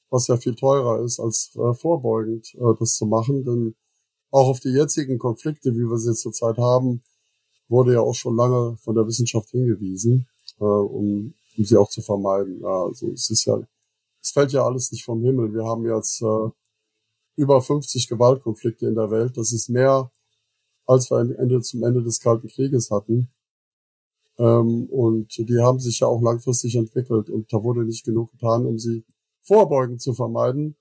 was 0.09 0.27
ja 0.27 0.37
viel 0.37 0.55
teurer 0.55 1.03
ist, 1.03 1.19
als 1.19 1.51
äh, 1.55 1.73
vorbeugend 1.75 2.55
äh, 2.55 2.73
das 2.79 2.95
zu 2.95 3.05
machen. 3.05 3.43
Denn 3.43 3.75
auch 4.31 4.47
auf 4.47 4.59
die 4.59 4.69
jetzigen 4.69 5.19
Konflikte, 5.19 5.73
wie 5.73 5.87
wir 5.87 5.97
sie 5.97 6.15
zurzeit 6.15 6.57
haben, 6.57 7.03
wurde 7.67 7.93
ja 7.93 8.01
auch 8.01 8.13
schon 8.13 8.35
lange 8.35 8.77
von 8.77 8.95
der 8.95 9.07
Wissenschaft 9.07 9.49
hingewiesen, 9.49 10.27
äh, 10.59 10.63
um, 10.63 11.33
um 11.57 11.65
sie 11.65 11.77
auch 11.77 11.89
zu 11.89 12.01
vermeiden. 12.01 12.61
Ja, 12.61 12.83
also 12.85 13.11
es 13.11 13.29
ist 13.29 13.45
ja, 13.45 13.59
es 14.21 14.31
fällt 14.31 14.51
ja 14.51 14.65
alles 14.65 14.91
nicht 14.91 15.05
vom 15.05 15.21
Himmel. 15.23 15.53
Wir 15.53 15.65
haben 15.65 15.85
jetzt 15.85 16.21
äh, 16.21 16.49
über 17.35 17.61
50 17.61 18.07
Gewaltkonflikte 18.07 18.87
in 18.87 18.95
der 18.95 19.11
Welt. 19.11 19.37
Das 19.37 19.51
ist 19.51 19.69
mehr, 19.69 20.11
als 20.85 21.09
wir 21.09 21.19
Ende, 21.19 21.61
zum 21.61 21.83
Ende 21.83 22.01
des 22.03 22.19
Kalten 22.19 22.47
Krieges 22.47 22.91
hatten. 22.91 23.29
Ähm, 24.37 24.85
und 24.89 25.37
die 25.37 25.59
haben 25.59 25.79
sich 25.79 25.99
ja 25.99 26.07
auch 26.07 26.21
langfristig 26.21 26.75
entwickelt 26.75 27.29
und 27.29 27.51
da 27.51 27.63
wurde 27.63 27.85
nicht 27.85 28.03
genug 28.03 28.31
getan, 28.31 28.65
um 28.65 28.77
sie 28.77 29.03
vorbeugend 29.41 30.01
zu 30.01 30.13
vermeiden. 30.13 30.75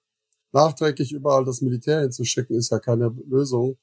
Nachträglich 0.52 1.12
überall 1.12 1.44
das 1.44 1.60
Militär 1.60 2.00
hinzuschicken, 2.00 2.56
ist 2.56 2.70
ja 2.70 2.78
keine 2.78 3.08
Lösung, 3.28 3.76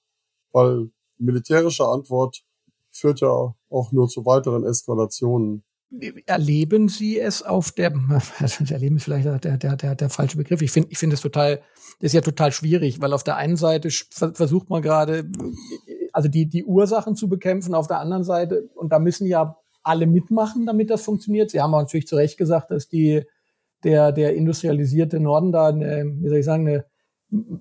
weil 0.52 0.90
militärische 1.18 1.86
Antwort 1.86 2.44
führt 2.92 3.22
ja 3.22 3.54
auch 3.70 3.92
nur 3.92 4.08
zu 4.08 4.26
weiteren 4.26 4.64
Eskalationen. 4.66 5.64
Erleben 6.26 6.88
Sie 6.88 7.20
es 7.20 7.44
auf 7.44 7.72
der, 7.72 7.92
erleben 8.70 8.96
ist 8.96 9.04
vielleicht 9.04 9.26
der, 9.26 9.58
der, 9.58 9.76
der, 9.76 9.96
der 9.96 10.10
falsche 10.10 10.38
Begriff. 10.38 10.62
Ich 10.62 10.72
finde, 10.72 10.90
ich 10.90 10.98
finde 10.98 11.16
es 11.16 11.22
total, 11.22 11.62
das 12.00 12.10
ist 12.10 12.14
ja 12.14 12.22
total 12.22 12.52
schwierig, 12.54 13.02
weil 13.02 13.12
auf 13.12 13.24
der 13.24 13.36
einen 13.36 13.58
Seite 13.58 13.90
versucht 13.90 14.70
man 14.70 14.82
gerade, 14.82 15.30
also 16.14 16.30
die, 16.30 16.48
die 16.48 16.64
Ursachen 16.64 17.16
zu 17.16 17.28
bekämpfen, 17.28 17.76
auf 17.76 17.88
der 17.88 18.00
anderen 18.00 18.24
Seite, 18.24 18.70
und 18.76 18.94
da 18.94 19.00
müssen 19.00 19.28
ja 19.28 19.58
alle 19.84 20.08
mitmachen, 20.08 20.66
damit 20.66 20.90
das 20.90 21.02
funktioniert. 21.02 21.50
Sie 21.50 21.60
haben 21.60 21.74
auch 21.74 21.82
natürlich 21.82 22.08
zu 22.08 22.16
Recht 22.16 22.38
gesagt, 22.38 22.72
dass 22.72 22.88
die, 22.88 23.24
der, 23.84 24.12
der 24.12 24.36
industrialisierte 24.36 25.20
Norden 25.20 25.52
da, 25.52 25.68
eine, 25.68 26.06
wie 26.20 26.30
soll 26.30 26.38
ich 26.38 26.46
sagen, 26.46 26.68
eine, 26.68 26.86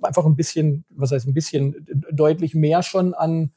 einfach 0.02 0.24
ein 0.24 0.36
bisschen, 0.36 0.84
was 0.90 1.10
heißt 1.12 1.26
ein 1.26 1.34
bisschen, 1.34 1.86
deutlich 2.12 2.54
mehr 2.54 2.82
schon 2.82 3.14
an, 3.14 3.52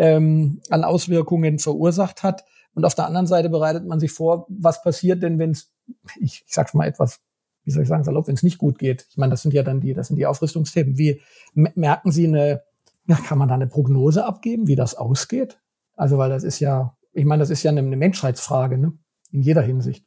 ähm, 0.00 0.62
an 0.70 0.82
Auswirkungen 0.82 1.58
verursacht 1.58 2.22
hat. 2.22 2.44
Und 2.74 2.86
auf 2.86 2.94
der 2.94 3.06
anderen 3.06 3.26
Seite 3.26 3.50
bereitet 3.50 3.86
man 3.86 4.00
sich 4.00 4.12
vor, 4.12 4.46
was 4.48 4.82
passiert 4.82 5.22
denn, 5.22 5.38
wenn 5.38 5.50
es, 5.50 5.70
ich, 6.18 6.42
ich 6.46 6.54
sag's 6.54 6.72
mal 6.72 6.86
etwas, 6.86 7.20
wie 7.64 7.70
soll 7.70 7.82
ich 7.82 7.88
sagen, 7.88 8.02
salopp, 8.02 8.26
wenn 8.26 8.34
es 8.34 8.42
nicht 8.42 8.56
gut 8.56 8.78
geht. 8.78 9.06
Ich 9.10 9.18
meine, 9.18 9.30
das 9.30 9.42
sind 9.42 9.52
ja 9.52 9.62
dann 9.62 9.80
die, 9.80 9.92
das 9.92 10.08
sind 10.08 10.16
die 10.16 10.24
Aufrüstungsthemen. 10.24 10.96
Wie 10.96 11.20
merken 11.54 12.12
Sie 12.12 12.26
eine, 12.26 12.62
ja, 13.06 13.16
kann 13.16 13.36
man 13.36 13.48
da 13.48 13.54
eine 13.56 13.66
Prognose 13.66 14.24
abgeben, 14.24 14.66
wie 14.68 14.76
das 14.76 14.94
ausgeht? 14.94 15.60
Also, 15.96 16.16
weil 16.16 16.30
das 16.30 16.44
ist 16.44 16.60
ja, 16.60 16.96
ich 17.12 17.26
meine, 17.26 17.40
das 17.40 17.50
ist 17.50 17.62
ja 17.62 17.70
eine, 17.70 17.80
eine 17.80 17.96
Menschheitsfrage, 17.96 18.78
ne? 18.78 18.94
In 19.32 19.42
jeder 19.42 19.60
Hinsicht. 19.60 20.06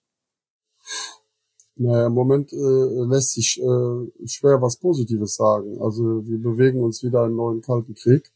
Naja, 1.75 2.07
im 2.07 2.13
Moment 2.13 2.51
äh, 2.51 2.55
lässt 2.55 3.33
sich 3.33 3.61
äh, 3.61 4.27
schwer 4.27 4.61
was 4.61 4.77
Positives 4.77 5.35
sagen. 5.35 5.79
Also 5.79 6.25
wir 6.25 6.41
bewegen 6.41 6.81
uns 6.81 7.03
wieder 7.03 7.19
in 7.19 7.25
einen 7.27 7.35
neuen 7.35 7.61
Kalten 7.61 7.93
Krieg 7.93 8.31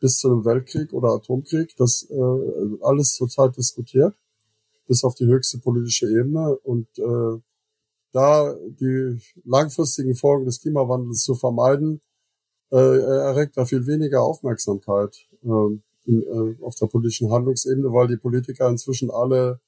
bis 0.00 0.18
zu 0.18 0.28
einem 0.28 0.44
Weltkrieg 0.44 0.92
oder 0.92 1.08
Atomkrieg. 1.10 1.74
Das 1.76 2.06
äh, 2.10 2.82
alles 2.82 3.14
zurzeit 3.14 3.56
diskutiert, 3.56 4.14
bis 4.86 5.04
auf 5.04 5.14
die 5.14 5.26
höchste 5.26 5.58
politische 5.58 6.06
Ebene. 6.06 6.56
Und 6.58 6.86
äh, 6.98 7.40
da 8.12 8.54
die 8.54 9.20
langfristigen 9.44 10.14
Folgen 10.14 10.46
des 10.46 10.60
Klimawandels 10.60 11.22
zu 11.22 11.34
vermeiden, 11.34 12.00
äh, 12.70 12.76
erregt 12.76 13.56
da 13.56 13.64
viel 13.64 13.86
weniger 13.86 14.22
Aufmerksamkeit 14.22 15.16
äh, 15.42 15.78
in, 16.04 16.22
äh, 16.22 16.62
auf 16.62 16.74
der 16.76 16.86
politischen 16.86 17.30
Handlungsebene, 17.30 17.92
weil 17.92 18.08
die 18.08 18.16
Politiker 18.16 18.68
inzwischen 18.68 19.10
alle 19.10 19.60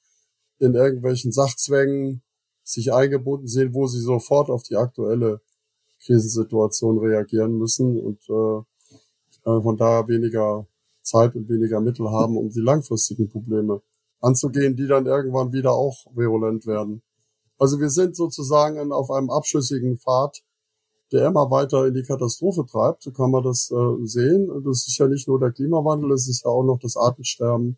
in 0.58 0.74
irgendwelchen 0.74 1.32
Sachzwängen 1.32 2.22
sich 2.62 2.92
eingebunden 2.92 3.48
sehen, 3.48 3.74
wo 3.74 3.86
sie 3.86 4.00
sofort 4.00 4.50
auf 4.50 4.62
die 4.62 4.76
aktuelle 4.76 5.40
Krisensituation 6.04 6.98
reagieren 6.98 7.58
müssen 7.58 7.98
und 7.98 8.20
äh, 8.28 8.64
äh, 9.44 9.60
von 9.60 9.76
daher 9.76 10.08
weniger 10.08 10.66
Zeit 11.02 11.34
und 11.34 11.48
weniger 11.48 11.80
Mittel 11.80 12.10
haben, 12.10 12.36
um 12.36 12.50
die 12.50 12.60
langfristigen 12.60 13.28
Probleme 13.28 13.80
anzugehen, 14.20 14.76
die 14.76 14.86
dann 14.86 15.06
irgendwann 15.06 15.52
wieder 15.52 15.72
auch 15.72 16.06
virulent 16.14 16.66
werden. 16.66 17.02
Also 17.58 17.80
wir 17.80 17.90
sind 17.90 18.16
sozusagen 18.16 18.92
auf 18.92 19.10
einem 19.10 19.30
abschüssigen 19.30 19.98
Pfad, 19.98 20.42
der 21.12 21.26
immer 21.26 21.50
weiter 21.50 21.86
in 21.86 21.94
die 21.94 22.02
Katastrophe 22.02 22.64
treibt. 22.66 23.02
So 23.02 23.10
kann 23.12 23.30
man 23.30 23.42
das 23.42 23.70
äh, 23.70 24.06
sehen. 24.06 24.48
Das 24.64 24.86
ist 24.86 24.96
ja 24.98 25.08
nicht 25.08 25.28
nur 25.28 25.40
der 25.40 25.52
Klimawandel, 25.52 26.12
es 26.12 26.28
ist 26.28 26.44
ja 26.44 26.50
auch 26.50 26.62
noch 26.62 26.78
das 26.78 26.96
Artensterben. 26.96 27.76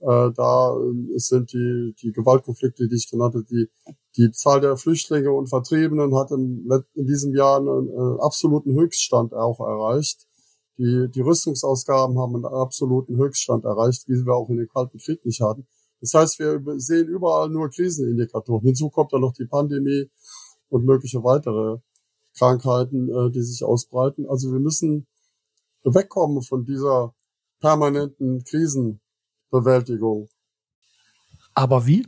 Äh, 0.00 0.30
da 0.32 0.76
äh, 0.76 1.18
sind 1.18 1.52
die, 1.52 1.94
die 2.00 2.12
Gewaltkonflikte, 2.12 2.88
die 2.88 2.96
ich 2.96 3.10
genannt 3.10 3.34
habe, 3.34 3.44
die, 3.44 3.68
die 4.16 4.30
Zahl 4.32 4.60
der 4.60 4.76
Flüchtlinge 4.76 5.32
und 5.32 5.48
Vertriebenen 5.48 6.16
hat 6.16 6.30
in, 6.30 6.68
in 6.94 7.06
diesem 7.06 7.34
Jahr 7.34 7.58
einen, 7.58 7.88
einen 7.90 8.20
absoluten 8.20 8.72
Höchststand 8.74 9.34
auch 9.34 9.60
erreicht. 9.60 10.26
Die, 10.76 11.08
die 11.08 11.20
Rüstungsausgaben 11.20 12.18
haben 12.18 12.34
einen 12.34 12.46
absoluten 12.46 13.16
Höchststand 13.16 13.64
erreicht, 13.64 14.08
wie 14.08 14.24
wir 14.26 14.34
auch 14.34 14.48
in 14.48 14.56
den 14.56 14.68
Kalten 14.68 14.98
Krieg 14.98 15.24
nicht 15.24 15.40
hatten. 15.40 15.66
Das 16.00 16.14
heißt, 16.14 16.38
wir 16.38 16.60
sehen 16.78 17.08
überall 17.08 17.48
nur 17.48 17.70
Krisenindikatoren. 17.70 18.64
Hinzu 18.64 18.90
kommt 18.90 19.12
dann 19.12 19.20
noch 19.20 19.32
die 19.32 19.46
Pandemie 19.46 20.10
und 20.68 20.84
mögliche 20.84 21.22
weitere 21.22 21.78
Krankheiten, 22.36 23.08
äh, 23.08 23.30
die 23.30 23.42
sich 23.42 23.64
ausbreiten. 23.64 24.26
Also 24.28 24.52
wir 24.52 24.60
müssen 24.60 25.06
wegkommen 25.84 26.42
von 26.42 26.64
dieser 26.64 27.14
permanenten 27.60 28.42
Krisenbewältigung. 28.44 30.28
Aber 31.54 31.86
wie? 31.86 32.06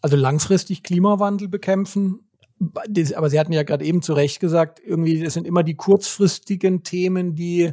Also 0.00 0.16
langfristig 0.16 0.82
Klimawandel 0.82 1.48
bekämpfen 1.48 2.27
aber 3.14 3.30
Sie 3.30 3.38
hatten 3.38 3.52
ja 3.52 3.62
gerade 3.62 3.84
eben 3.84 4.02
zu 4.02 4.12
Recht 4.14 4.40
gesagt, 4.40 4.80
irgendwie, 4.84 5.22
es 5.22 5.34
sind 5.34 5.46
immer 5.46 5.62
die 5.62 5.76
kurzfristigen 5.76 6.82
Themen, 6.82 7.34
die 7.34 7.72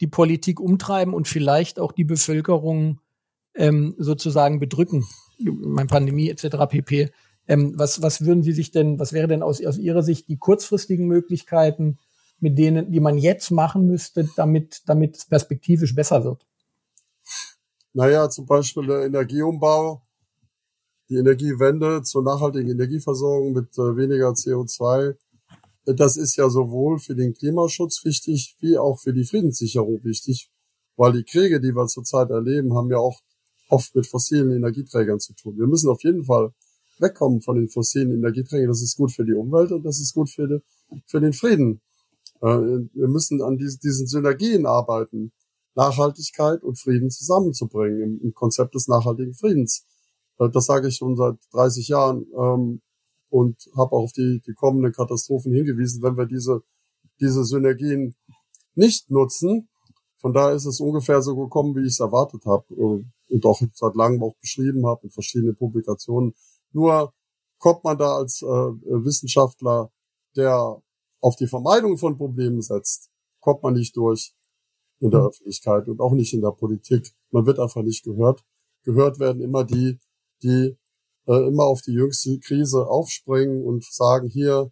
die 0.00 0.06
Politik 0.06 0.60
umtreiben 0.60 1.14
und 1.14 1.28
vielleicht 1.28 1.78
auch 1.78 1.92
die 1.92 2.04
Bevölkerung 2.04 3.00
ähm, 3.54 3.94
sozusagen 3.98 4.58
bedrücken. 4.58 5.04
Meine 5.38 5.86
Pandemie 5.86 6.28
etc. 6.28 6.56
pp. 6.68 7.10
Ähm, 7.46 7.74
was, 7.76 8.02
was 8.02 8.24
würden 8.24 8.42
Sie 8.42 8.52
sich 8.52 8.70
denn, 8.70 8.98
was 8.98 9.12
wäre 9.12 9.28
denn 9.28 9.42
aus, 9.42 9.64
aus 9.64 9.78
Ihrer 9.78 10.02
Sicht 10.02 10.28
die 10.28 10.38
kurzfristigen 10.38 11.06
Möglichkeiten, 11.06 11.98
mit 12.40 12.58
denen, 12.58 12.90
die 12.90 13.00
man 13.00 13.18
jetzt 13.18 13.50
machen 13.50 13.86
müsste, 13.86 14.28
damit, 14.36 14.82
damit 14.86 15.16
es 15.16 15.26
perspektivisch 15.26 15.94
besser 15.94 16.24
wird? 16.24 16.46
Naja, 17.92 18.28
zum 18.28 18.46
Beispiel 18.46 18.86
der 18.86 19.04
Energieumbau 19.04 20.02
die 21.14 21.20
Energiewende 21.20 22.02
zur 22.02 22.24
nachhaltigen 22.24 22.70
Energieversorgung 22.70 23.52
mit 23.52 23.70
äh, 23.78 23.96
weniger 23.96 24.30
CO2, 24.30 25.14
das 25.86 26.16
ist 26.16 26.36
ja 26.36 26.48
sowohl 26.48 26.98
für 26.98 27.14
den 27.14 27.34
Klimaschutz 27.34 28.04
wichtig, 28.04 28.56
wie 28.60 28.78
auch 28.78 28.98
für 28.98 29.12
die 29.12 29.24
Friedenssicherung 29.24 30.02
wichtig, 30.02 30.50
weil 30.96 31.12
die 31.12 31.24
Kriege, 31.24 31.60
die 31.60 31.74
wir 31.74 31.86
zurzeit 31.86 32.30
erleben, 32.30 32.74
haben 32.74 32.90
ja 32.90 32.98
auch 32.98 33.20
oft 33.68 33.94
mit 33.94 34.06
fossilen 34.06 34.50
Energieträgern 34.50 35.20
zu 35.20 35.34
tun. 35.34 35.56
Wir 35.56 35.66
müssen 35.66 35.88
auf 35.88 36.02
jeden 36.02 36.24
Fall 36.24 36.52
wegkommen 36.98 37.42
von 37.42 37.56
den 37.56 37.68
fossilen 37.68 38.12
Energieträgern. 38.12 38.68
Das 38.68 38.82
ist 38.82 38.96
gut 38.96 39.12
für 39.12 39.24
die 39.24 39.34
Umwelt 39.34 39.72
und 39.72 39.84
das 39.84 40.00
ist 40.00 40.14
gut 40.14 40.30
für, 40.30 40.48
die, 40.48 41.00
für 41.06 41.20
den 41.20 41.32
Frieden. 41.32 41.80
Äh, 42.40 42.46
wir 42.46 43.08
müssen 43.08 43.42
an 43.42 43.58
diesen 43.58 44.06
Synergien 44.06 44.66
arbeiten, 44.66 45.32
Nachhaltigkeit 45.74 46.62
und 46.62 46.78
Frieden 46.78 47.10
zusammenzubringen 47.10 48.20
im 48.20 48.32
Konzept 48.34 48.74
des 48.74 48.88
nachhaltigen 48.88 49.34
Friedens. 49.34 49.84
Äh, 50.38 50.48
das 50.50 50.66
sage 50.66 50.88
ich 50.88 50.96
schon 50.96 51.16
seit 51.16 51.36
30 51.52 51.88
Jahren 51.88 52.26
ähm, 52.36 52.80
und 53.30 53.56
habe 53.76 53.92
auch 53.92 54.04
auf 54.04 54.12
die, 54.12 54.40
die 54.46 54.54
kommenden 54.54 54.92
Katastrophen 54.92 55.52
hingewiesen, 55.52 56.02
wenn 56.02 56.16
wir 56.16 56.26
diese, 56.26 56.62
diese 57.20 57.44
Synergien 57.44 58.14
nicht 58.74 59.10
nutzen. 59.10 59.68
Von 60.18 60.32
daher 60.32 60.54
ist 60.54 60.66
es 60.66 60.80
ungefähr 60.80 61.20
so 61.20 61.36
gekommen, 61.36 61.74
wie 61.76 61.82
ich 61.82 61.94
es 61.94 62.00
erwartet 62.00 62.46
habe 62.46 62.64
äh, 62.74 63.04
und 63.34 63.46
auch 63.46 63.60
seit 63.74 63.94
langem 63.94 64.22
auch 64.22 64.36
beschrieben 64.36 64.86
habe 64.86 65.04
in 65.04 65.10
verschiedenen 65.10 65.56
Publikationen. 65.56 66.34
Nur 66.72 67.12
kommt 67.58 67.84
man 67.84 67.98
da 67.98 68.16
als 68.16 68.42
äh, 68.42 68.46
Wissenschaftler, 68.46 69.90
der 70.36 70.82
auf 71.20 71.36
die 71.36 71.46
Vermeidung 71.46 71.96
von 71.96 72.16
Problemen 72.16 72.60
setzt, 72.60 73.10
kommt 73.40 73.62
man 73.62 73.74
nicht 73.74 73.96
durch 73.96 74.34
in 75.00 75.10
der 75.10 75.20
mhm. 75.20 75.26
Öffentlichkeit 75.28 75.88
und 75.88 76.00
auch 76.00 76.12
nicht 76.12 76.34
in 76.34 76.40
der 76.42 76.50
Politik. 76.50 77.12
Man 77.30 77.46
wird 77.46 77.58
einfach 77.58 77.82
nicht 77.82 78.04
gehört. 78.04 78.44
Gehört 78.82 79.18
werden 79.18 79.40
immer 79.40 79.64
die, 79.64 79.98
die 80.42 80.76
äh, 81.26 81.48
immer 81.48 81.64
auf 81.64 81.82
die 81.82 81.92
jüngste 81.92 82.38
Krise 82.38 82.86
aufspringen 82.86 83.64
und 83.64 83.84
sagen, 83.84 84.28
hier, 84.28 84.70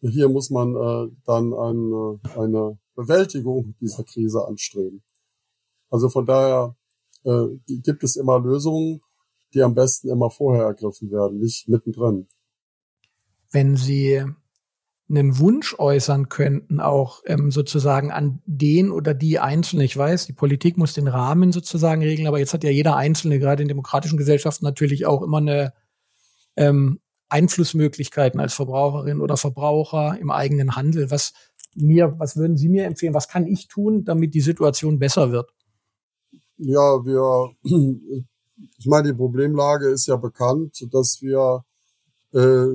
hier 0.00 0.28
muss 0.28 0.50
man 0.50 0.74
äh, 0.74 1.12
dann 1.24 1.52
eine, 1.52 2.20
eine 2.36 2.78
Bewältigung 2.94 3.74
dieser 3.80 4.04
Krise 4.04 4.46
anstreben. 4.46 5.02
Also 5.90 6.08
von 6.08 6.26
daher 6.26 6.76
äh, 7.24 7.46
gibt 7.66 8.02
es 8.04 8.16
immer 8.16 8.40
Lösungen, 8.40 9.00
die 9.54 9.62
am 9.62 9.74
besten 9.74 10.08
immer 10.08 10.30
vorher 10.30 10.64
ergriffen 10.64 11.10
werden, 11.10 11.38
nicht 11.38 11.68
mittendrin. 11.68 12.26
Wenn 13.50 13.76
Sie 13.76 14.24
einen 15.08 15.38
Wunsch 15.38 15.74
äußern 15.78 16.28
könnten, 16.28 16.80
auch 16.80 17.22
ähm, 17.26 17.50
sozusagen 17.50 18.10
an 18.10 18.40
den 18.46 18.90
oder 18.90 19.14
die 19.14 19.38
Einzelne. 19.38 19.84
Ich 19.84 19.96
weiß, 19.96 20.26
die 20.26 20.32
Politik 20.32 20.78
muss 20.78 20.94
den 20.94 21.08
Rahmen 21.08 21.52
sozusagen 21.52 22.02
regeln, 22.02 22.28
aber 22.28 22.38
jetzt 22.38 22.54
hat 22.54 22.64
ja 22.64 22.70
jeder 22.70 22.96
Einzelne, 22.96 23.38
gerade 23.38 23.62
in 23.62 23.68
demokratischen 23.68 24.16
Gesellschaften, 24.16 24.64
natürlich 24.64 25.04
auch 25.04 25.22
immer 25.22 25.38
eine 25.38 25.72
ähm, 26.56 27.00
Einflussmöglichkeiten 27.28 28.40
als 28.40 28.54
Verbraucherin 28.54 29.20
oder 29.20 29.36
Verbraucher 29.36 30.18
im 30.18 30.30
eigenen 30.30 30.76
Handel. 30.76 31.10
Was 31.10 31.32
mir, 31.74 32.14
was 32.18 32.36
würden 32.36 32.56
Sie 32.56 32.68
mir 32.68 32.84
empfehlen? 32.84 33.14
Was 33.14 33.28
kann 33.28 33.46
ich 33.46 33.68
tun, 33.68 34.04
damit 34.04 34.34
die 34.34 34.40
Situation 34.40 34.98
besser 34.98 35.32
wird? 35.32 35.50
Ja, 36.58 37.04
wir, 37.04 37.50
ich 38.78 38.86
meine, 38.86 39.08
die 39.08 39.16
Problemlage 39.16 39.88
ist 39.88 40.06
ja 40.06 40.16
bekannt, 40.16 40.86
dass 40.92 41.22
wir 41.22 41.64
äh, 42.34 42.66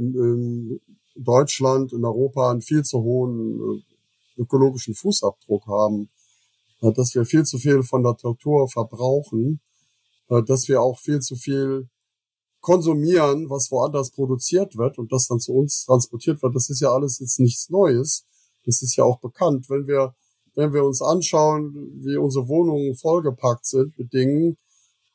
Deutschland, 1.18 1.94
in 1.94 2.06
Europa 2.06 2.52
einen 2.52 2.62
viel 2.62 2.84
zu 2.84 3.02
hohen 3.02 3.60
äh, 3.60 4.42
ökologischen 4.42 4.96
Fußabdruck 4.96 5.66
haben, 5.68 6.10
äh, 6.82 6.92
dass 6.94 7.16
wir 7.16 7.26
viel 7.26 7.44
zu 7.44 7.58
viel 7.58 7.84
von 7.84 8.04
der 8.04 8.16
Natur 8.24 8.68
verbrauchen, 8.70 9.60
äh, 10.30 10.44
dass 10.44 10.68
wir 10.68 10.82
auch 10.82 11.00
viel 11.00 11.20
zu 11.20 11.36
viel 11.36 11.90
konsumieren, 12.62 13.50
was 13.50 13.72
woanders 13.72 14.12
produziert 14.12 14.78
wird 14.78 14.98
und 14.98 15.12
das 15.12 15.28
dann 15.28 15.40
zu 15.40 15.54
uns 15.54 15.86
transportiert 15.86 16.42
wird. 16.42 16.56
Das 16.56 16.70
ist 16.70 16.82
ja 16.82 16.92
alles 16.92 17.20
jetzt 17.20 17.40
nichts 17.40 17.70
Neues. 17.70 18.26
Das 18.66 18.82
ist 18.82 18.96
ja 18.96 19.04
auch 19.04 19.20
bekannt. 19.20 19.70
Wenn 19.70 19.88
wir 19.88 20.16
wenn 20.58 20.74
wir 20.74 20.84
uns 20.84 21.04
anschauen, 21.04 21.92
wie 22.04 22.18
unsere 22.18 22.48
Wohnungen 22.48 22.96
vollgepackt 22.96 23.68
sind 23.68 23.98
mit 24.00 24.12
Dingen, 24.12 24.58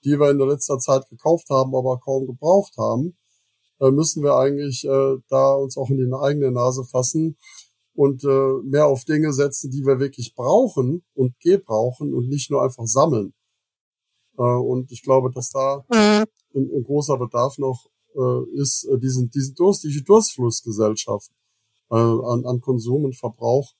die 0.05 0.19
wir 0.19 0.31
in 0.31 0.39
der 0.39 0.47
letzter 0.47 0.79
Zeit 0.79 1.09
gekauft 1.11 1.51
haben, 1.51 1.75
aber 1.75 1.99
kaum 1.99 2.27
gebraucht 2.27 2.77
haben, 2.79 3.17
äh, 3.83 3.91
müssen 3.91 4.23
wir 4.23 4.37
eigentlich 4.37 4.85
äh, 4.85 5.17
da 5.29 5.55
uns 5.55 5.77
auch 5.77 5.91
in 5.91 5.97
die 5.97 6.11
eigene 6.15 6.53
Nase 6.53 6.85
fassen 6.85 7.37
und 7.95 8.25
äh, 8.25 8.53
mehr 8.63 8.87
auf 8.87 9.05
Dinge 9.05 9.33
setzen, 9.33 9.71
die 9.71 9.85
wir 9.85 9.99
wirklich 9.99 10.35
brauchen 10.35 11.05
und 11.15 11.39
gebrauchen 11.41 12.15
und 12.15 12.29
nicht 12.29 12.51
nur 12.51 12.63
einfach 12.63 12.87
sammeln. 12.87 13.35
Äh, 14.39 14.43
und 14.43 14.93
ich 14.93 15.03
glaube, 15.03 15.31
dass 15.31 15.51
da 15.51 15.85
ein, 15.91 16.27
ein 16.55 16.85
großer 16.85 17.19
Bedarf 17.19 17.59
noch 17.59 17.87
äh, 18.15 18.61
ist, 18.61 18.85
äh, 18.85 18.99
diesen, 18.99 19.31
diesen 19.31 19.55
Durst, 19.55 19.85
diese 19.85 20.03
Durstflussgesellschaft 20.03 21.31
äh, 21.91 21.97
an, 21.97 22.47
an 22.47 22.61
Konsum 22.61 23.05
und 23.05 23.17
Verbrauch 23.17 23.73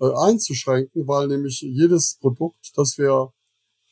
äh, 0.00 0.10
einzuschränken, 0.12 1.06
weil 1.06 1.28
nämlich 1.28 1.60
jedes 1.60 2.18
Produkt, 2.20 2.72
das 2.76 2.98
wir 2.98 3.32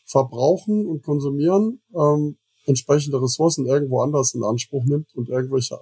verbrauchen 0.06 0.86
und 0.86 1.02
konsumieren, 1.04 1.80
ähm, 1.94 2.36
entsprechende 2.64 3.20
Ressourcen 3.20 3.66
irgendwo 3.66 4.02
anders 4.02 4.34
in 4.34 4.44
Anspruch 4.44 4.84
nimmt 4.84 5.14
und 5.14 5.28
irgendwelche 5.28 5.80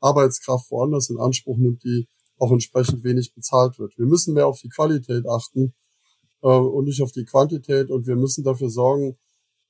Arbeitskraft 0.00 0.70
woanders 0.70 1.10
in 1.10 1.18
Anspruch 1.18 1.56
nimmt, 1.56 1.82
die 1.84 2.08
auch 2.38 2.52
entsprechend 2.52 3.02
wenig 3.04 3.34
bezahlt 3.34 3.78
wird. 3.78 3.96
Wir 3.98 4.06
müssen 4.06 4.34
mehr 4.34 4.46
auf 4.46 4.60
die 4.60 4.68
Qualität 4.68 5.26
achten 5.26 5.74
äh, 6.42 6.48
und 6.48 6.84
nicht 6.84 7.02
auf 7.02 7.12
die 7.12 7.24
Quantität 7.24 7.90
und 7.90 8.06
wir 8.06 8.16
müssen 8.16 8.44
dafür 8.44 8.68
sorgen, 8.68 9.16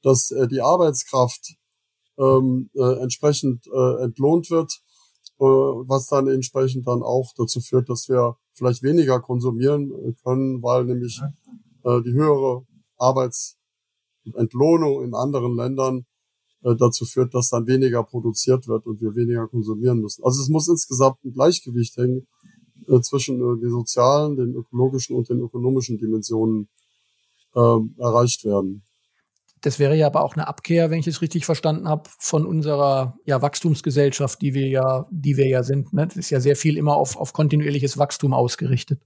dass 0.03 0.31
äh, 0.31 0.49
die 0.49 0.61
Arbeitskraft 0.61 1.57
ähm, 2.19 2.71
äh, 2.75 3.03
entsprechend 3.03 3.67
äh, 3.67 4.03
entlohnt 4.03 4.51
wird, 4.51 4.81
äh, 5.39 5.45
was 5.45 6.09
dann 6.09 6.29
entsprechend 6.29 6.87
dann 6.87 7.03
auch 7.03 7.33
dazu 7.37 7.61
führt, 7.61 7.89
dass 7.89 8.09
wir 8.09 8.37
vielleicht 8.53 8.83
weniger 8.83 9.21
konsumieren 9.21 10.17
können, 10.25 10.63
weil 10.63 10.87
nämlich 10.87 11.21
äh, 11.85 12.01
die 12.03 12.13
höhere 12.13 12.67
Arbeitsentlohnung 12.97 15.05
in 15.05 15.15
anderen 15.15 15.57
Ländern 15.57 16.07
äh, 16.63 16.75
dazu 16.77 17.05
führt, 17.05 17.35
dass 17.35 17.51
dann 17.51 17.67
weniger 17.67 18.03
produziert 18.03 18.69
wird 18.69 18.87
und 18.87 19.01
wir 19.01 19.15
weniger 19.15 19.47
konsumieren 19.49 20.01
müssen. 20.01 20.25
Also 20.25 20.43
es 20.43 20.49
muss 20.49 20.69
insgesamt 20.69 21.25
ein 21.25 21.33
Gleichgewicht 21.33 21.97
hängen 21.97 22.27
äh, 22.89 23.01
zwischen 23.01 23.37
äh, 23.37 23.61
den 23.61 23.71
sozialen, 23.71 24.37
den 24.37 24.55
ökologischen 24.55 25.17
und 25.17 25.29
den 25.29 25.41
ökonomischen 25.41 25.99
Dimensionen 25.99 26.69
äh, 27.55 27.79
erreicht 27.99 28.45
werden. 28.45 28.83
Das 29.63 29.79
wäre 29.79 29.97
ja 29.97 30.07
aber 30.07 30.23
auch 30.23 30.35
eine 30.35 30.47
Abkehr, 30.47 30.91
wenn 30.91 31.01
ich 31.01 31.07
es 31.07 31.23
richtig 31.23 31.47
verstanden 31.47 31.89
habe, 31.89 32.09
von 32.19 32.47
unserer 32.47 33.19
ja, 33.25 33.41
Wachstumsgesellschaft, 33.43 34.41
die 34.41 34.55
wir 34.55 34.69
ja, 34.69 35.09
die 35.11 35.37
wir 35.37 35.49
ja 35.49 35.63
sind. 35.63 35.93
Ne? 35.93 36.07
Das 36.07 36.17
ist 36.17 36.31
ja 36.31 36.41
sehr 36.41 36.57
viel 36.57 36.77
immer 36.77 36.95
auf, 36.97 37.17
auf 37.17 37.33
kontinuierliches 37.33 37.99
Wachstum 37.99 38.35
ausgerichtet. 38.35 39.01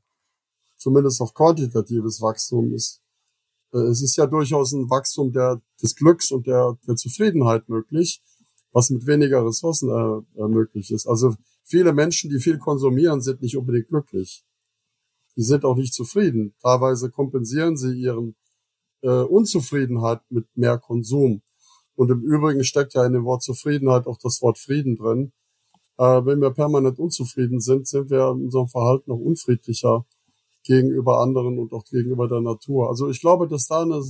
Zumindest 0.76 1.20
auf 1.20 1.34
quantitatives 1.34 2.20
Wachstum 2.20 2.74
ist. 2.74 3.00
Äh, 3.72 3.78
es 3.78 4.02
ist 4.02 4.16
ja 4.16 4.26
durchaus 4.26 4.72
ein 4.72 4.90
Wachstum 4.90 5.32
der, 5.32 5.60
des 5.82 5.94
Glücks 5.94 6.30
und 6.30 6.46
der, 6.46 6.78
der 6.86 6.96
Zufriedenheit 6.96 7.68
möglich, 7.68 8.20
was 8.72 8.90
mit 8.90 9.06
weniger 9.06 9.44
Ressourcen 9.44 9.88
äh, 10.36 10.48
möglich 10.48 10.90
ist. 10.90 11.06
Also 11.06 11.36
viele 11.64 11.92
Menschen, 11.92 12.30
die 12.30 12.38
viel 12.38 12.58
konsumieren, 12.58 13.20
sind 13.20 13.42
nicht 13.42 13.56
unbedingt 13.56 13.88
glücklich. 13.88 14.44
Die 15.36 15.42
sind 15.42 15.64
auch 15.64 15.76
nicht 15.76 15.94
zufrieden. 15.94 16.54
Teilweise 16.60 17.10
kompensieren 17.10 17.76
sie 17.76 17.92
ihren 17.92 18.34
äh, 19.02 19.08
Unzufriedenheit 19.08 20.20
mit 20.28 20.46
mehr 20.56 20.78
Konsum. 20.78 21.42
Und 21.94 22.10
im 22.10 22.20
Übrigen 22.20 22.64
steckt 22.64 22.94
ja 22.94 23.04
in 23.04 23.12
dem 23.12 23.24
Wort 23.24 23.42
Zufriedenheit 23.42 24.06
auch 24.06 24.18
das 24.18 24.40
Wort 24.42 24.58
Frieden 24.58 24.96
drin. 24.96 25.32
Äh, 25.98 26.24
wenn 26.24 26.40
wir 26.40 26.50
permanent 26.50 26.98
unzufrieden 26.98 27.60
sind, 27.60 27.86
sind 27.86 28.10
wir 28.10 28.30
in 28.30 28.44
unserem 28.44 28.68
Verhalten 28.68 29.10
noch 29.10 29.18
unfriedlicher 29.18 30.06
gegenüber 30.64 31.20
anderen 31.20 31.58
und 31.58 31.72
auch 31.72 31.84
gegenüber 31.84 32.28
der 32.28 32.40
Natur. 32.40 32.88
Also 32.88 33.08
ich 33.08 33.20
glaube, 33.20 33.48
dass 33.48 33.66
da 33.66 33.82
eine, 33.82 34.02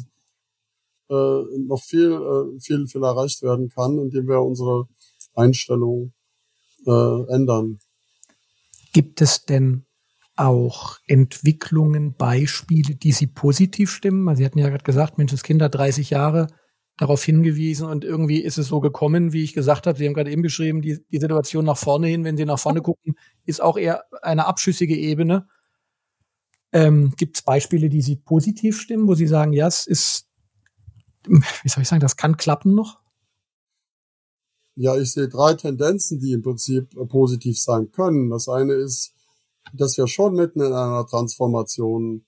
äh, 1.11 1.59
noch 1.67 1.83
viel, 1.83 2.13
äh, 2.13 2.61
viel, 2.61 2.87
viel 2.87 3.03
erreicht 3.03 3.43
werden 3.43 3.69
kann, 3.69 3.99
indem 3.99 4.29
wir 4.29 4.41
unsere 4.41 4.87
Einstellung 5.35 6.13
äh, 6.87 7.35
ändern. 7.35 7.79
Gibt 8.93 9.21
es 9.21 9.45
denn 9.45 9.85
auch 10.37 10.99
Entwicklungen, 11.07 12.15
Beispiele, 12.15 12.97
die 12.97 13.13
Sie 13.13 13.27
positiv 13.27 13.91
stimmen? 13.91 14.35
Sie 14.37 14.45
hatten 14.45 14.59
ja 14.59 14.69
gerade 14.69 14.85
gesagt, 14.85 15.19
Menschenskinder 15.19 15.69
30 15.69 16.11
Jahre 16.11 16.49
darauf 16.97 17.25
hingewiesen 17.25 17.89
und 17.89 18.05
irgendwie 18.05 18.41
ist 18.41 18.59
es 18.59 18.69
so 18.69 18.81
gekommen, 18.81 19.33
wie 19.33 19.43
ich 19.43 19.55
gesagt 19.55 19.87
habe. 19.87 19.99
Sie 19.99 20.07
haben 20.07 20.13
gerade 20.13 20.31
eben 20.31 20.43
beschrieben, 20.43 20.83
die, 20.83 20.99
die 21.11 21.19
Situation 21.19 21.65
nach 21.65 21.79
vorne 21.79 22.09
hin, 22.09 22.25
wenn 22.25 22.37
Sie 22.37 22.45
nach 22.45 22.59
vorne 22.59 22.83
gucken, 22.83 23.15
ist 23.47 23.63
auch 23.63 23.79
eher 23.79 24.05
eine 24.23 24.47
abschüssige 24.47 24.97
Ebene. 24.97 25.47
Ähm, 26.73 27.13
Gibt 27.17 27.37
es 27.37 27.43
Beispiele, 27.43 27.89
die 27.89 28.03
Sie 28.03 28.17
positiv 28.17 28.81
stimmen, 28.81 29.09
wo 29.09 29.15
Sie 29.15 29.27
sagen, 29.27 29.53
ja, 29.53 29.67
es 29.67 29.87
ist, 29.87 30.29
wie 31.27 31.69
soll 31.69 31.83
ich 31.83 31.89
sagen, 31.89 32.01
das 32.01 32.17
kann 32.17 32.37
klappen 32.37 32.75
noch? 32.75 33.01
Ja, 34.77 34.97
ich 34.97 35.13
sehe 35.13 35.29
drei 35.29 35.55
Tendenzen, 35.55 36.21
die 36.21 36.33
im 36.33 36.43
Prinzip 36.43 36.95
positiv 37.09 37.61
sein 37.61 37.91
können. 37.91 38.31
Das 38.31 38.49
eine 38.49 38.75
ist, 38.75 39.13
dass 39.75 39.99
wir 39.99 40.07
schon 40.07 40.35
mitten 40.35 40.61
in 40.61 40.73
einer 40.73 41.07
Transformation 41.07 42.25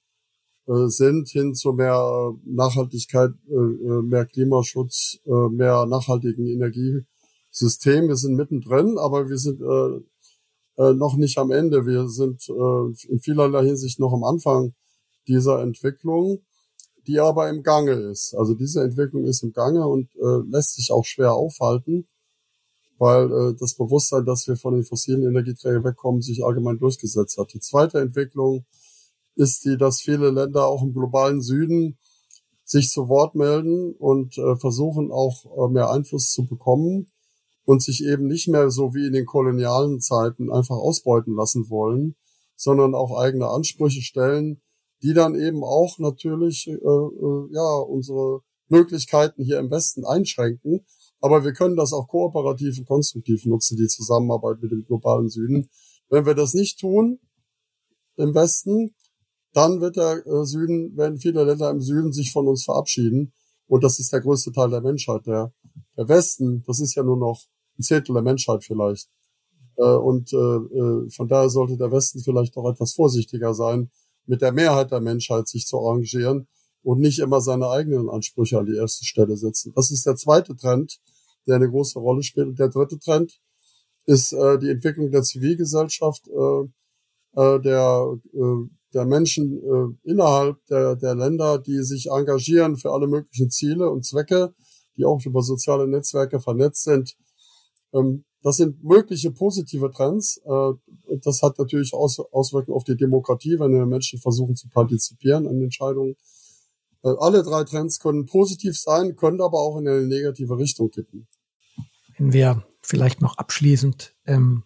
äh, 0.67 0.89
sind 0.89 1.29
hin 1.29 1.55
zu 1.55 1.73
mehr 1.73 2.33
Nachhaltigkeit, 2.45 3.31
äh, 3.49 3.55
äh, 3.55 4.03
mehr 4.03 4.27
Klimaschutz, 4.27 5.19
äh, 5.25 5.49
mehr 5.49 5.87
nachhaltigen 5.87 6.47
Energiesystem. 6.47 8.09
Wir 8.09 8.17
sind 8.17 8.37
mittendrin, 8.37 8.99
aber 8.99 9.29
wir 9.29 9.39
sind 9.39 9.61
äh, 10.77 10.93
noch 10.93 11.17
nicht 11.17 11.39
am 11.39 11.51
Ende. 11.51 11.87
Wir 11.87 12.09
sind 12.09 12.49
äh, 12.49 13.13
in 13.13 13.21
vielerlei 13.21 13.65
Hinsicht 13.65 13.99
noch 14.01 14.13
am 14.13 14.25
Anfang 14.25 14.75
dieser 15.29 15.63
Entwicklung, 15.63 16.41
die 17.07 17.21
aber 17.21 17.49
im 17.49 17.63
Gange 17.63 17.93
ist. 17.93 18.35
Also 18.35 18.55
diese 18.55 18.83
Entwicklung 18.83 19.25
ist 19.25 19.43
im 19.43 19.53
Gange 19.53 19.87
und 19.87 20.09
äh, 20.17 20.49
lässt 20.51 20.77
sich 20.77 20.91
auch 20.91 21.05
schwer 21.05 21.33
aufhalten 21.33 22.07
weil 23.03 23.33
äh, 23.33 23.55
das 23.59 23.75
Bewusstsein, 23.75 24.25
dass 24.25 24.47
wir 24.47 24.57
von 24.57 24.75
den 24.75 24.85
fossilen 24.85 25.25
Energieträgern 25.25 25.83
wegkommen, 25.83 26.23
sich 26.23 26.45
allgemein 26.45 26.79
durchgesetzt 26.79 27.37
hat. 27.37 27.53
Die 27.53 27.59
zweite 27.59 27.99
Entwicklung 27.99 28.65
ist 29.35 29.65
die, 29.65 29.77
dass 29.77 30.01
viele 30.01 30.31
Länder 30.31 30.69
auch 30.69 30.85
im 30.85 30.93
globalen 30.93 31.43
Süden 31.43 31.99
sich 32.65 32.91
zu 32.91 33.09
Wort 33.09 33.35
melden 33.35 33.93
und 33.97 34.39
äh, 34.39 34.55
versuchen 34.55 35.11
auch 35.11 35.45
äh, 35.47 35.73
mehr 35.73 35.91
Einfluss 35.91 36.31
zu 36.31 36.47
bekommen 36.47 37.11
und 37.65 37.83
sich 37.83 38.05
eben 38.05 38.27
nicht 38.27 38.49
mehr 38.49 38.71
so 38.71 38.95
wie 38.95 39.07
in 39.07 39.13
den 39.13 39.27
kolonialen 39.27 40.01
Zeiten 40.01 40.51
einfach 40.51 40.77
ausbeuten 40.77 41.35
lassen 41.35 41.69
wollen, 41.71 42.17
sondern 42.57 42.95
auch 42.95 43.19
eigene 43.19 43.49
Ansprüche 43.49 44.03
stellen, 44.03 44.61
die 45.03 45.15
dann 45.15 45.35
eben 45.35 45.65
auch 45.65 45.99
natürlich 45.99 46.67
äh, 46.69 46.73
äh, 46.73 47.49
ja 47.53 47.75
unsere 47.87 48.41
Möglichkeiten 48.69 49.45
hier 49.45 49.59
im 49.59 49.71
Westen 49.71 50.05
einschränken 50.05 50.85
aber 51.23 51.45
wir 51.45 51.53
können 51.53 51.77
das 51.77 51.93
auch 51.93 52.09
kooperativ 52.09 52.79
und 52.79 52.89
konstruktiv 52.89 53.47
nutzen, 53.47 53.77
die 53.77 53.87
Zusammenarbeit 53.87 54.61
mit 54.61 54.73
dem 54.73 54.85
globalen 54.85 55.31
Süden. 55.31 55.71
Wenn 56.09 56.27
wir 56.27 56.35
das 56.35 56.53
nicht 56.53 56.81
tun 56.81 57.21
im 58.17 58.35
Westen, 58.35 58.95
dann 59.53 59.81
wird 59.81 59.97
der 59.97 60.27
äh, 60.27 60.45
Süden, 60.45 60.97
werden 60.97 61.19
viele 61.19 61.45
Länder 61.45 61.71
im 61.71 61.81
Süden 61.81 62.13
sich 62.13 62.33
von 62.33 62.49
uns 62.49 62.65
verabschieden. 62.65 63.33
Und 63.69 63.85
das 63.85 64.01
ist 64.01 64.13
der 64.13 64.21
größte 64.21 64.51
Teil 64.51 64.71
der 64.71 64.81
Menschheit. 64.81 65.25
Der, 65.27 65.55
der 65.97 66.09
Westen, 66.09 66.65
das 66.67 66.81
ist 66.81 66.97
ja 66.97 67.05
nur 67.05 67.17
noch 67.17 67.41
ein 67.79 67.83
Zehntel 67.83 68.15
der 68.15 68.23
Menschheit 68.23 68.65
vielleicht. 68.65 69.09
Äh, 69.77 69.85
und 69.85 70.33
äh, 70.33 71.11
von 71.11 71.29
daher 71.29 71.49
sollte 71.49 71.77
der 71.77 71.93
Westen 71.93 72.21
vielleicht 72.21 72.57
auch 72.57 72.71
etwas 72.71 72.93
vorsichtiger 72.93 73.55
sein, 73.55 73.91
mit 74.27 74.43
der 74.43 74.53
Mehrheit 74.53 74.91
der 74.93 75.01
Menschheit 75.01 75.49
sich 75.49 75.67
zu 75.67 75.79
arrangieren 75.79 76.47
und 76.83 77.01
nicht 77.01 77.19
immer 77.19 77.41
seine 77.41 77.69
eigenen 77.69 78.09
Ansprüche 78.09 78.59
an 78.59 78.67
die 78.67 78.77
erste 78.77 79.05
Stelle 79.05 79.37
setzen. 79.37 79.73
Das 79.75 79.91
ist 79.91 80.07
der 80.07 80.17
zweite 80.17 80.57
Trend, 80.57 81.01
der 81.47 81.57
eine 81.57 81.69
große 81.69 81.99
Rolle 81.99 82.23
spielt. 82.23 82.49
Und 82.49 82.59
der 82.59 82.69
dritte 82.69 82.99
Trend 82.99 83.41
ist 84.07 84.33
äh, 84.33 84.59
die 84.59 84.71
Entwicklung 84.71 85.11
der 85.11 85.23
Zivilgesellschaft, 85.23 86.29
äh, 86.29 87.41
äh, 87.41 87.61
der, 87.61 88.19
äh, 88.33 88.69
der 88.95 89.05
Menschen 89.07 89.59
äh, 89.59 90.11
innerhalb 90.11 90.65
der, 90.67 90.97
der 90.97 91.15
Länder, 91.15 91.59
die 91.59 91.83
sich 91.83 92.11
engagieren 92.11 92.77
für 92.77 92.93
alle 92.93 93.07
möglichen 93.07 93.51
Ziele 93.51 93.89
und 93.89 94.05
Zwecke, 94.05 94.55
die 94.97 95.05
auch 95.05 95.25
über 95.25 95.43
soziale 95.43 95.87
Netzwerke 95.87 96.41
vernetzt 96.41 96.85
sind. 96.85 97.17
Ähm, 97.93 98.25
das 98.43 98.57
sind 98.57 98.83
mögliche 98.83 99.31
positive 99.31 99.91
Trends. 99.93 100.39
Äh, 100.45 101.19
das 101.23 101.43
hat 101.43 101.59
natürlich 101.59 101.95
Aus 101.95 102.19
Auswirkungen 102.19 102.77
auf 102.77 102.85
die 102.85 102.97
Demokratie, 102.97 103.59
wenn 103.59 103.71
Menschen 103.89 104.19
versuchen 104.19 104.57
zu 104.57 104.69
partizipieren 104.69 105.47
an 105.47 105.63
Entscheidungen. 105.63 106.17
Äh, 107.05 107.15
alle 107.19 107.43
drei 107.43 107.65
Trends 107.65 107.99
können 107.99 108.27
positiv 108.27 108.79
sein, 108.79 109.17
können 109.17 109.41
aber 109.41 109.59
auch 109.59 109.79
in 109.79 109.89
eine 109.89 110.07
negative 110.07 110.59
Richtung 110.59 110.91
kippen. 110.91 111.29
Wenn 112.17 112.33
wir 112.33 112.65
vielleicht 112.83 113.21
noch 113.21 113.39
abschließend, 113.39 114.15
ähm, 114.27 114.65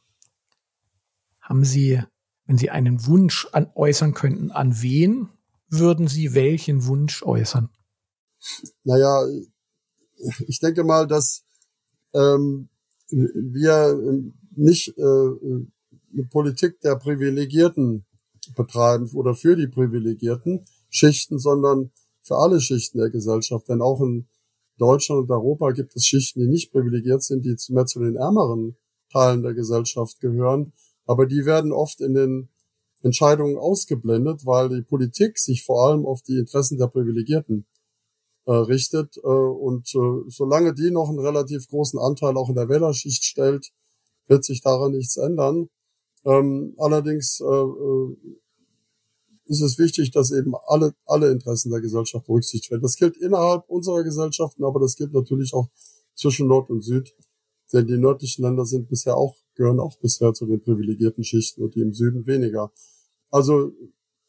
haben 1.40 1.64
Sie, 1.64 2.02
wenn 2.46 2.58
Sie 2.58 2.70
einen 2.70 3.06
Wunsch 3.06 3.46
an, 3.52 3.70
äußern 3.74 4.14
könnten, 4.14 4.50
an 4.50 4.82
wen 4.82 5.28
würden 5.68 6.08
Sie 6.08 6.34
welchen 6.34 6.86
Wunsch 6.86 7.22
äußern? 7.22 7.70
Naja, 8.84 9.24
ich 10.46 10.60
denke 10.60 10.84
mal, 10.84 11.06
dass 11.06 11.44
ähm, 12.14 12.68
wir 13.10 14.22
nicht 14.54 14.96
äh, 14.96 15.02
eine 15.02 16.26
Politik 16.30 16.80
der 16.80 16.96
Privilegierten 16.96 18.04
betreiben 18.54 19.10
oder 19.14 19.34
für 19.34 19.56
die 19.56 19.66
Privilegierten, 19.66 20.64
Schichten, 20.88 21.38
sondern 21.38 21.90
für 22.22 22.36
alle 22.36 22.60
Schichten 22.60 22.98
der 22.98 23.10
Gesellschaft. 23.10 23.68
Denn 23.68 23.82
auch 23.82 24.00
in 24.00 24.26
Deutschland 24.78 25.22
und 25.22 25.30
Europa 25.30 25.70
gibt 25.72 25.94
es 25.96 26.06
Schichten, 26.06 26.40
die 26.40 26.48
nicht 26.48 26.72
privilegiert 26.72 27.22
sind, 27.22 27.44
die 27.44 27.56
mehr 27.68 27.86
zu 27.86 28.00
den 28.00 28.16
ärmeren 28.16 28.76
Teilen 29.12 29.42
der 29.42 29.54
Gesellschaft 29.54 30.20
gehören. 30.20 30.72
Aber 31.06 31.26
die 31.26 31.44
werden 31.44 31.72
oft 31.72 32.00
in 32.00 32.14
den 32.14 32.48
Entscheidungen 33.02 33.56
ausgeblendet, 33.56 34.44
weil 34.44 34.68
die 34.68 34.82
Politik 34.82 35.38
sich 35.38 35.64
vor 35.64 35.86
allem 35.86 36.04
auf 36.04 36.22
die 36.22 36.38
Interessen 36.38 36.78
der 36.78 36.88
Privilegierten 36.88 37.66
äh, 38.46 38.52
richtet. 38.52 39.16
Äh, 39.18 39.26
und 39.26 39.94
äh, 39.94 40.30
solange 40.30 40.74
die 40.74 40.90
noch 40.90 41.08
einen 41.08 41.18
relativ 41.18 41.68
großen 41.68 41.98
Anteil 41.98 42.36
auch 42.36 42.48
in 42.48 42.54
der 42.54 42.68
Wählerschicht 42.68 43.24
stellt, 43.24 43.72
wird 44.26 44.44
sich 44.44 44.62
daran 44.62 44.92
nichts 44.92 45.16
ändern. 45.16 45.68
Ähm, 46.24 46.74
allerdings 46.78 47.40
äh, 47.40 47.44
äh, 47.44 48.16
ist 49.46 49.60
es 49.60 49.78
wichtig, 49.78 50.10
dass 50.10 50.32
eben 50.32 50.54
alle, 50.66 50.94
alle 51.06 51.30
Interessen 51.30 51.70
der 51.70 51.80
Gesellschaft 51.80 52.26
berücksichtigt 52.26 52.70
werden. 52.70 52.82
Das 52.82 52.96
gilt 52.96 53.16
innerhalb 53.16 53.68
unserer 53.68 54.02
Gesellschaften, 54.02 54.64
aber 54.64 54.80
das 54.80 54.96
gilt 54.96 55.12
natürlich 55.12 55.54
auch 55.54 55.68
zwischen 56.14 56.48
Nord 56.48 56.70
und 56.70 56.82
Süd. 56.82 57.14
Denn 57.72 57.86
die 57.86 57.98
nördlichen 57.98 58.42
Länder 58.42 58.64
sind 58.64 58.88
bisher 58.88 59.16
auch, 59.16 59.36
gehören 59.54 59.80
auch 59.80 59.96
bisher 59.98 60.32
zu 60.34 60.46
den 60.46 60.60
privilegierten 60.60 61.24
Schichten 61.24 61.62
und 61.62 61.74
die 61.74 61.80
im 61.80 61.94
Süden 61.94 62.26
weniger. 62.26 62.72
Also, 63.30 63.72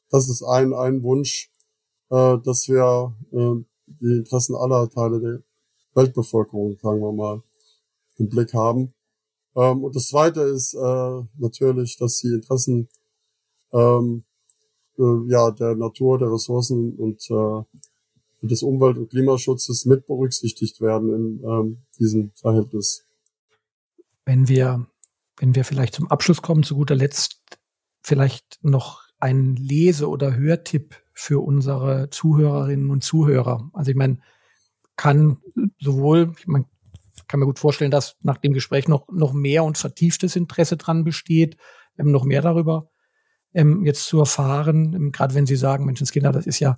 das 0.10 0.30
ist 0.30 0.44
ein, 0.44 0.74
ein 0.74 1.04
Wunsch, 1.04 1.52
äh, 2.10 2.38
dass 2.44 2.68
wir 2.68 3.16
äh, 3.32 3.64
die 3.88 4.18
Interessen 4.18 4.56
aller 4.56 4.90
Teile 4.90 5.20
der 5.20 5.40
Weltbevölkerung, 5.96 6.78
sagen 6.82 7.02
wir 7.02 7.12
mal, 7.12 7.42
im 8.18 8.30
Blick 8.30 8.54
haben. 8.54 8.94
Ähm, 9.56 9.84
und 9.84 9.96
das 9.96 10.08
Zweite 10.08 10.42
ist 10.42 10.74
äh, 10.74 11.22
natürlich, 11.38 11.98
dass 11.98 12.20
die 12.20 12.34
Interessen 12.34 12.90
ähm, 13.74 14.24
äh, 14.98 15.30
ja 15.30 15.52
der 15.52 15.76
Natur, 15.76 16.20
der 16.20 16.32
Ressourcen 16.32 16.96
und 16.96 17.30
äh, 17.30 18.48
des 18.48 18.62
Umwelt- 18.62 18.98
und 18.98 19.10
Klimaschutzes 19.10 19.86
mit 19.86 20.06
berücksichtigt 20.06 20.80
werden 20.80 21.14
in 21.14 21.44
ähm, 21.44 21.78
diesem 22.00 22.32
Verhältnis. 22.36 23.04
Wenn 24.26 24.48
wir, 24.48 24.86
wenn 25.38 25.56
wir 25.56 25.66
vielleicht 25.66 25.96
zum 25.96 26.08
Abschluss 26.12 26.42
kommen, 26.42 26.64
zu 26.64 26.76
guter 26.76 26.96
Letzt 26.96 27.40
vielleicht 28.02 28.60
noch 28.62 29.07
ein 29.20 29.56
Lese- 29.56 30.10
oder 30.10 30.36
Hörtipp 30.36 30.96
für 31.14 31.44
unsere 31.44 32.10
Zuhörerinnen 32.10 32.90
und 32.90 33.04
Zuhörer. 33.04 33.70
Also 33.74 33.92
ich 33.92 33.98
meine, 33.98 34.20
kann 34.96 35.38
sowohl, 35.80 36.34
ich 36.38 36.48
meine, 36.48 36.66
kann 37.28 37.40
mir 37.40 37.46
gut 37.46 37.60
vorstellen, 37.60 37.92
dass 37.92 38.16
nach 38.22 38.38
dem 38.38 38.54
Gespräch 38.54 38.88
noch, 38.88 39.08
noch 39.10 39.34
mehr 39.34 39.64
und 39.64 39.78
vertieftes 39.78 40.36
Interesse 40.36 40.78
dran 40.78 41.04
besteht, 41.04 41.58
ähm, 41.98 42.12
noch 42.12 42.24
mehr 42.24 42.42
darüber 42.42 42.90
ähm, 43.54 43.86
jetzt 43.86 44.06
zu 44.06 44.20
erfahren. 44.20 44.94
Ähm, 44.94 45.12
Gerade 45.12 45.34
wenn 45.34 45.46
Sie 45.46 45.56
sagen, 45.56 45.86
Menschenskinder, 45.86 46.32
das 46.32 46.48
ist 46.48 46.60
ja 46.60 46.78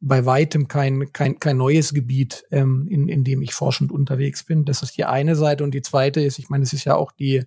bei 0.00 0.26
weitem 0.26 0.68
kein, 0.68 1.12
kein, 1.12 1.38
kein 1.38 1.56
neues 1.56 1.94
Gebiet, 1.94 2.44
ähm, 2.50 2.88
in, 2.88 3.08
in 3.08 3.24
dem 3.24 3.40
ich 3.40 3.54
forschend 3.54 3.92
unterwegs 3.92 4.44
bin. 4.44 4.64
Das 4.64 4.82
ist 4.82 4.96
die 4.96 5.04
eine 5.04 5.36
Seite. 5.36 5.64
Und 5.64 5.72
die 5.72 5.82
zweite 5.82 6.20
ist, 6.20 6.38
ich 6.38 6.48
meine, 6.48 6.64
es 6.64 6.72
ist 6.72 6.84
ja 6.84 6.96
auch 6.96 7.12
die, 7.12 7.44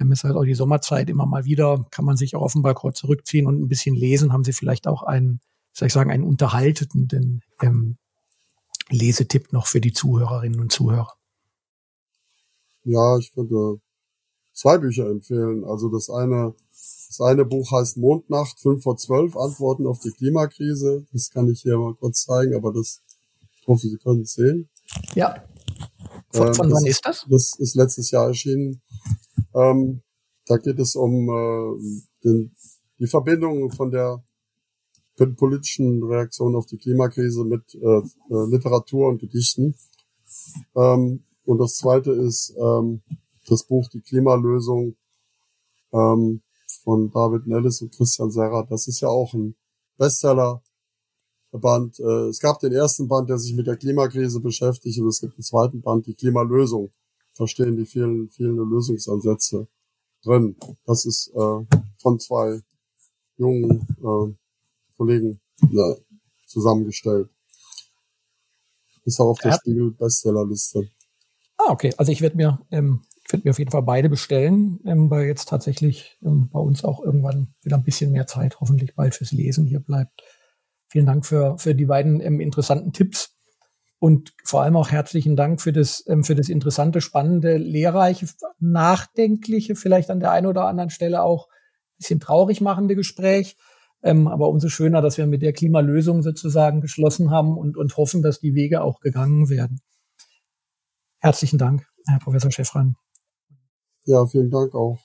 ähm, 0.00 0.12
es 0.12 0.20
ist 0.20 0.24
halt 0.24 0.36
auch 0.36 0.44
die 0.44 0.54
Sommerzeit 0.54 1.10
immer 1.10 1.26
mal 1.26 1.44
wieder, 1.44 1.86
kann 1.90 2.04
man 2.04 2.16
sich 2.16 2.34
auch 2.34 2.42
auf 2.42 2.52
den 2.52 2.62
Balkon 2.62 2.94
zurückziehen 2.94 3.46
und 3.46 3.60
ein 3.60 3.68
bisschen 3.68 3.94
lesen, 3.94 4.32
haben 4.32 4.44
Sie 4.44 4.52
vielleicht 4.52 4.86
auch 4.86 5.02
einen, 5.02 5.40
soll 5.72 5.86
ich 5.86 5.92
sagen, 5.92 6.10
einen 6.10 6.24
unterhaltenden 6.24 7.42
ähm, 7.62 7.96
Lesetipp 8.88 9.52
noch 9.52 9.66
für 9.66 9.80
die 9.80 9.92
Zuhörerinnen 9.92 10.60
und 10.60 10.72
Zuhörer? 10.72 11.12
Ja, 12.84 13.18
ich 13.18 13.32
könnte 13.32 13.80
zwei 14.52 14.78
Bücher 14.78 15.08
empfehlen. 15.08 15.64
Also 15.64 15.88
das 15.88 16.10
eine, 16.10 16.54
das 16.70 17.20
eine 17.20 17.44
Buch 17.44 17.70
heißt 17.72 17.96
Mondnacht 17.98 18.58
5 18.60 18.82
vor 18.82 18.96
12, 18.96 19.36
Antworten 19.36 19.86
auf 19.86 20.00
die 20.00 20.10
Klimakrise. 20.10 21.06
Das 21.12 21.30
kann 21.30 21.48
ich 21.48 21.62
hier 21.62 21.78
mal 21.78 21.94
kurz 21.94 22.24
zeigen, 22.24 22.54
aber 22.54 22.72
das, 22.72 23.02
ich 23.60 23.66
hoffe, 23.66 23.88
Sie 23.88 23.98
können 23.98 24.22
es 24.22 24.34
sehen. 24.34 24.68
Ja. 25.14 25.44
Von, 26.32 26.48
ähm, 26.48 26.54
von 26.54 26.72
wann 26.72 26.86
ist 26.86 27.04
das? 27.04 27.26
Das 27.28 27.58
ist 27.58 27.74
letztes 27.74 28.10
Jahr 28.10 28.28
erschienen. 28.28 28.80
Ähm, 29.54 30.02
da 30.46 30.56
geht 30.56 30.78
es 30.78 30.96
um 30.96 31.28
äh, 31.28 32.02
den, 32.24 32.54
die 32.98 33.06
Verbindung 33.06 33.70
von 33.70 33.90
der 33.90 34.22
politischen 35.36 36.02
Reaktion 36.02 36.56
auf 36.56 36.66
die 36.66 36.78
Klimakrise 36.78 37.44
mit 37.44 37.74
äh, 37.74 37.78
äh, 37.78 38.50
Literatur 38.50 39.08
und 39.08 39.20
Gedichten. 39.20 39.74
Ähm, 40.74 41.24
und 41.44 41.58
das 41.58 41.74
zweite 41.74 42.12
ist 42.12 42.54
ähm, 42.56 43.02
das 43.46 43.64
Buch 43.64 43.88
Die 43.88 44.00
Klimalösung 44.00 44.96
ähm, 45.92 46.40
von 46.84 47.10
David 47.10 47.46
Nellis 47.46 47.82
und 47.82 47.94
Christian 47.94 48.30
Serra. 48.30 48.62
Das 48.62 48.88
ist 48.88 49.00
ja 49.00 49.08
auch 49.08 49.34
ein 49.34 49.56
Bestseller. 49.98 50.62
Band. 51.58 51.98
Äh, 51.98 52.28
es 52.28 52.38
gab 52.38 52.60
den 52.60 52.72
ersten 52.72 53.08
Band, 53.08 53.28
der 53.28 53.38
sich 53.38 53.54
mit 53.54 53.66
der 53.66 53.76
Klimakrise 53.76 54.40
beschäftigt, 54.40 55.00
und 55.00 55.08
es 55.08 55.20
gibt 55.20 55.34
einen 55.34 55.42
zweiten 55.42 55.82
Band, 55.82 56.06
die 56.06 56.14
Klimalösung. 56.14 56.90
Da 57.36 57.46
stehen 57.46 57.76
die 57.76 57.86
vielen, 57.86 58.28
vielen 58.28 58.56
Lösungsansätze 58.56 59.66
drin. 60.22 60.56
Das 60.86 61.04
ist 61.04 61.28
äh, 61.34 61.76
von 61.98 62.20
zwei 62.20 62.60
jungen 63.36 63.86
äh, 63.98 64.34
Kollegen 64.96 65.40
ja, 65.70 65.94
zusammengestellt. 66.46 67.30
Ist 69.04 69.20
auch 69.20 69.30
auf 69.30 69.38
der 69.38 69.52
ja. 69.52 69.56
Spiegel 69.56 69.90
Bestsellerliste. 69.92 70.88
Ah, 71.56 71.72
okay. 71.72 71.92
Also 71.96 72.12
ich 72.12 72.20
werde 72.20 72.36
mir, 72.36 72.60
ähm, 72.70 73.02
ich 73.24 73.32
werde 73.32 73.44
mir 73.44 73.50
auf 73.50 73.58
jeden 73.58 73.70
Fall 73.70 73.82
beide 73.82 74.08
bestellen, 74.08 74.80
ähm, 74.84 75.10
weil 75.10 75.26
jetzt 75.26 75.48
tatsächlich 75.48 76.18
ähm, 76.22 76.50
bei 76.52 76.60
uns 76.60 76.84
auch 76.84 77.02
irgendwann 77.02 77.54
wieder 77.62 77.76
ein 77.76 77.84
bisschen 77.84 78.12
mehr 78.12 78.26
Zeit, 78.26 78.60
hoffentlich 78.60 78.94
bald 78.94 79.14
fürs 79.14 79.32
Lesen 79.32 79.66
hier 79.66 79.80
bleibt. 79.80 80.22
Vielen 80.88 81.06
Dank 81.06 81.24
für, 81.24 81.56
für 81.58 81.74
die 81.74 81.86
beiden 81.86 82.20
ähm, 82.20 82.40
interessanten 82.40 82.92
Tipps. 82.92 83.36
Und 84.00 84.32
vor 84.44 84.62
allem 84.62 84.76
auch 84.76 84.90
herzlichen 84.90 85.36
Dank 85.36 85.60
für 85.60 85.72
das, 85.72 86.02
ähm, 86.08 86.24
für 86.24 86.34
das 86.34 86.48
interessante, 86.48 87.02
spannende, 87.02 87.58
lehrreiche, 87.58 88.26
nachdenkliche, 88.58 89.76
vielleicht 89.76 90.10
an 90.10 90.20
der 90.20 90.32
einen 90.32 90.46
oder 90.46 90.64
anderen 90.64 90.88
Stelle 90.88 91.22
auch 91.22 91.48
ein 91.48 91.98
bisschen 91.98 92.18
traurig 92.18 92.62
machende 92.62 92.96
Gespräch. 92.96 93.56
Ähm, 94.02 94.26
aber 94.26 94.48
umso 94.48 94.70
schöner, 94.70 95.02
dass 95.02 95.18
wir 95.18 95.26
mit 95.26 95.42
der 95.42 95.52
Klimalösung 95.52 96.22
sozusagen 96.22 96.80
geschlossen 96.80 97.30
haben 97.30 97.58
und, 97.58 97.76
und 97.76 97.94
hoffen, 97.98 98.22
dass 98.22 98.40
die 98.40 98.54
Wege 98.54 98.80
auch 98.80 99.00
gegangen 99.00 99.50
werden. 99.50 99.82
Herzlichen 101.18 101.58
Dank, 101.58 101.86
Herr 102.06 102.20
Professor 102.20 102.50
Schäffran. 102.50 102.96
Ja, 104.06 104.24
vielen 104.24 104.50
Dank 104.50 104.74
auch. 104.74 104.98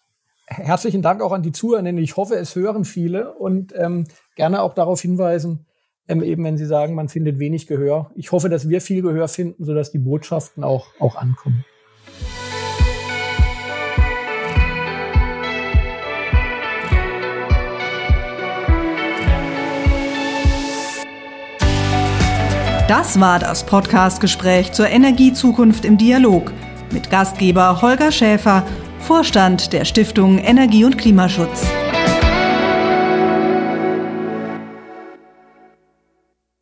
Herzlichen 0.47 1.01
Dank 1.01 1.21
auch 1.21 1.34
an 1.34 1.43
die 1.43 1.51
Zuhörenden. 1.51 1.97
Ich 1.97 2.15
hoffe, 2.15 2.36
es 2.36 2.55
hören 2.55 2.86
viele 2.86 3.34
und 3.34 3.73
ähm, 3.75 4.08
gerne 4.38 4.62
auch 4.62 4.73
darauf 4.73 5.01
hinweisen, 5.01 5.65
ähm, 6.07 6.23
eben 6.23 6.43
wenn 6.43 6.57
Sie 6.57 6.65
sagen, 6.65 6.95
man 6.95 7.09
findet 7.09 7.39
wenig 7.39 7.67
Gehör. 7.67 8.11
Ich 8.15 8.31
hoffe, 8.31 8.49
dass 8.49 8.69
wir 8.69 8.81
viel 8.81 9.01
Gehör 9.01 9.27
finden, 9.27 9.63
sodass 9.63 9.91
die 9.91 9.99
Botschaften 9.99 10.63
auch, 10.63 10.87
auch 10.99 11.15
ankommen. 11.15 11.65
Das 22.87 23.19
war 23.19 23.39
das 23.39 23.65
Podcast-Gespräch 23.65 24.71
zur 24.71 24.87
Energiezukunft 24.87 25.85
im 25.85 25.97
Dialog 25.97 26.53
mit 26.91 27.09
Gastgeber 27.09 27.81
Holger 27.81 28.11
Schäfer, 28.11 28.63
Vorstand 28.99 29.73
der 29.73 29.85
Stiftung 29.85 30.37
Energie 30.37 30.85
und 30.85 30.97
Klimaschutz. 30.97 31.65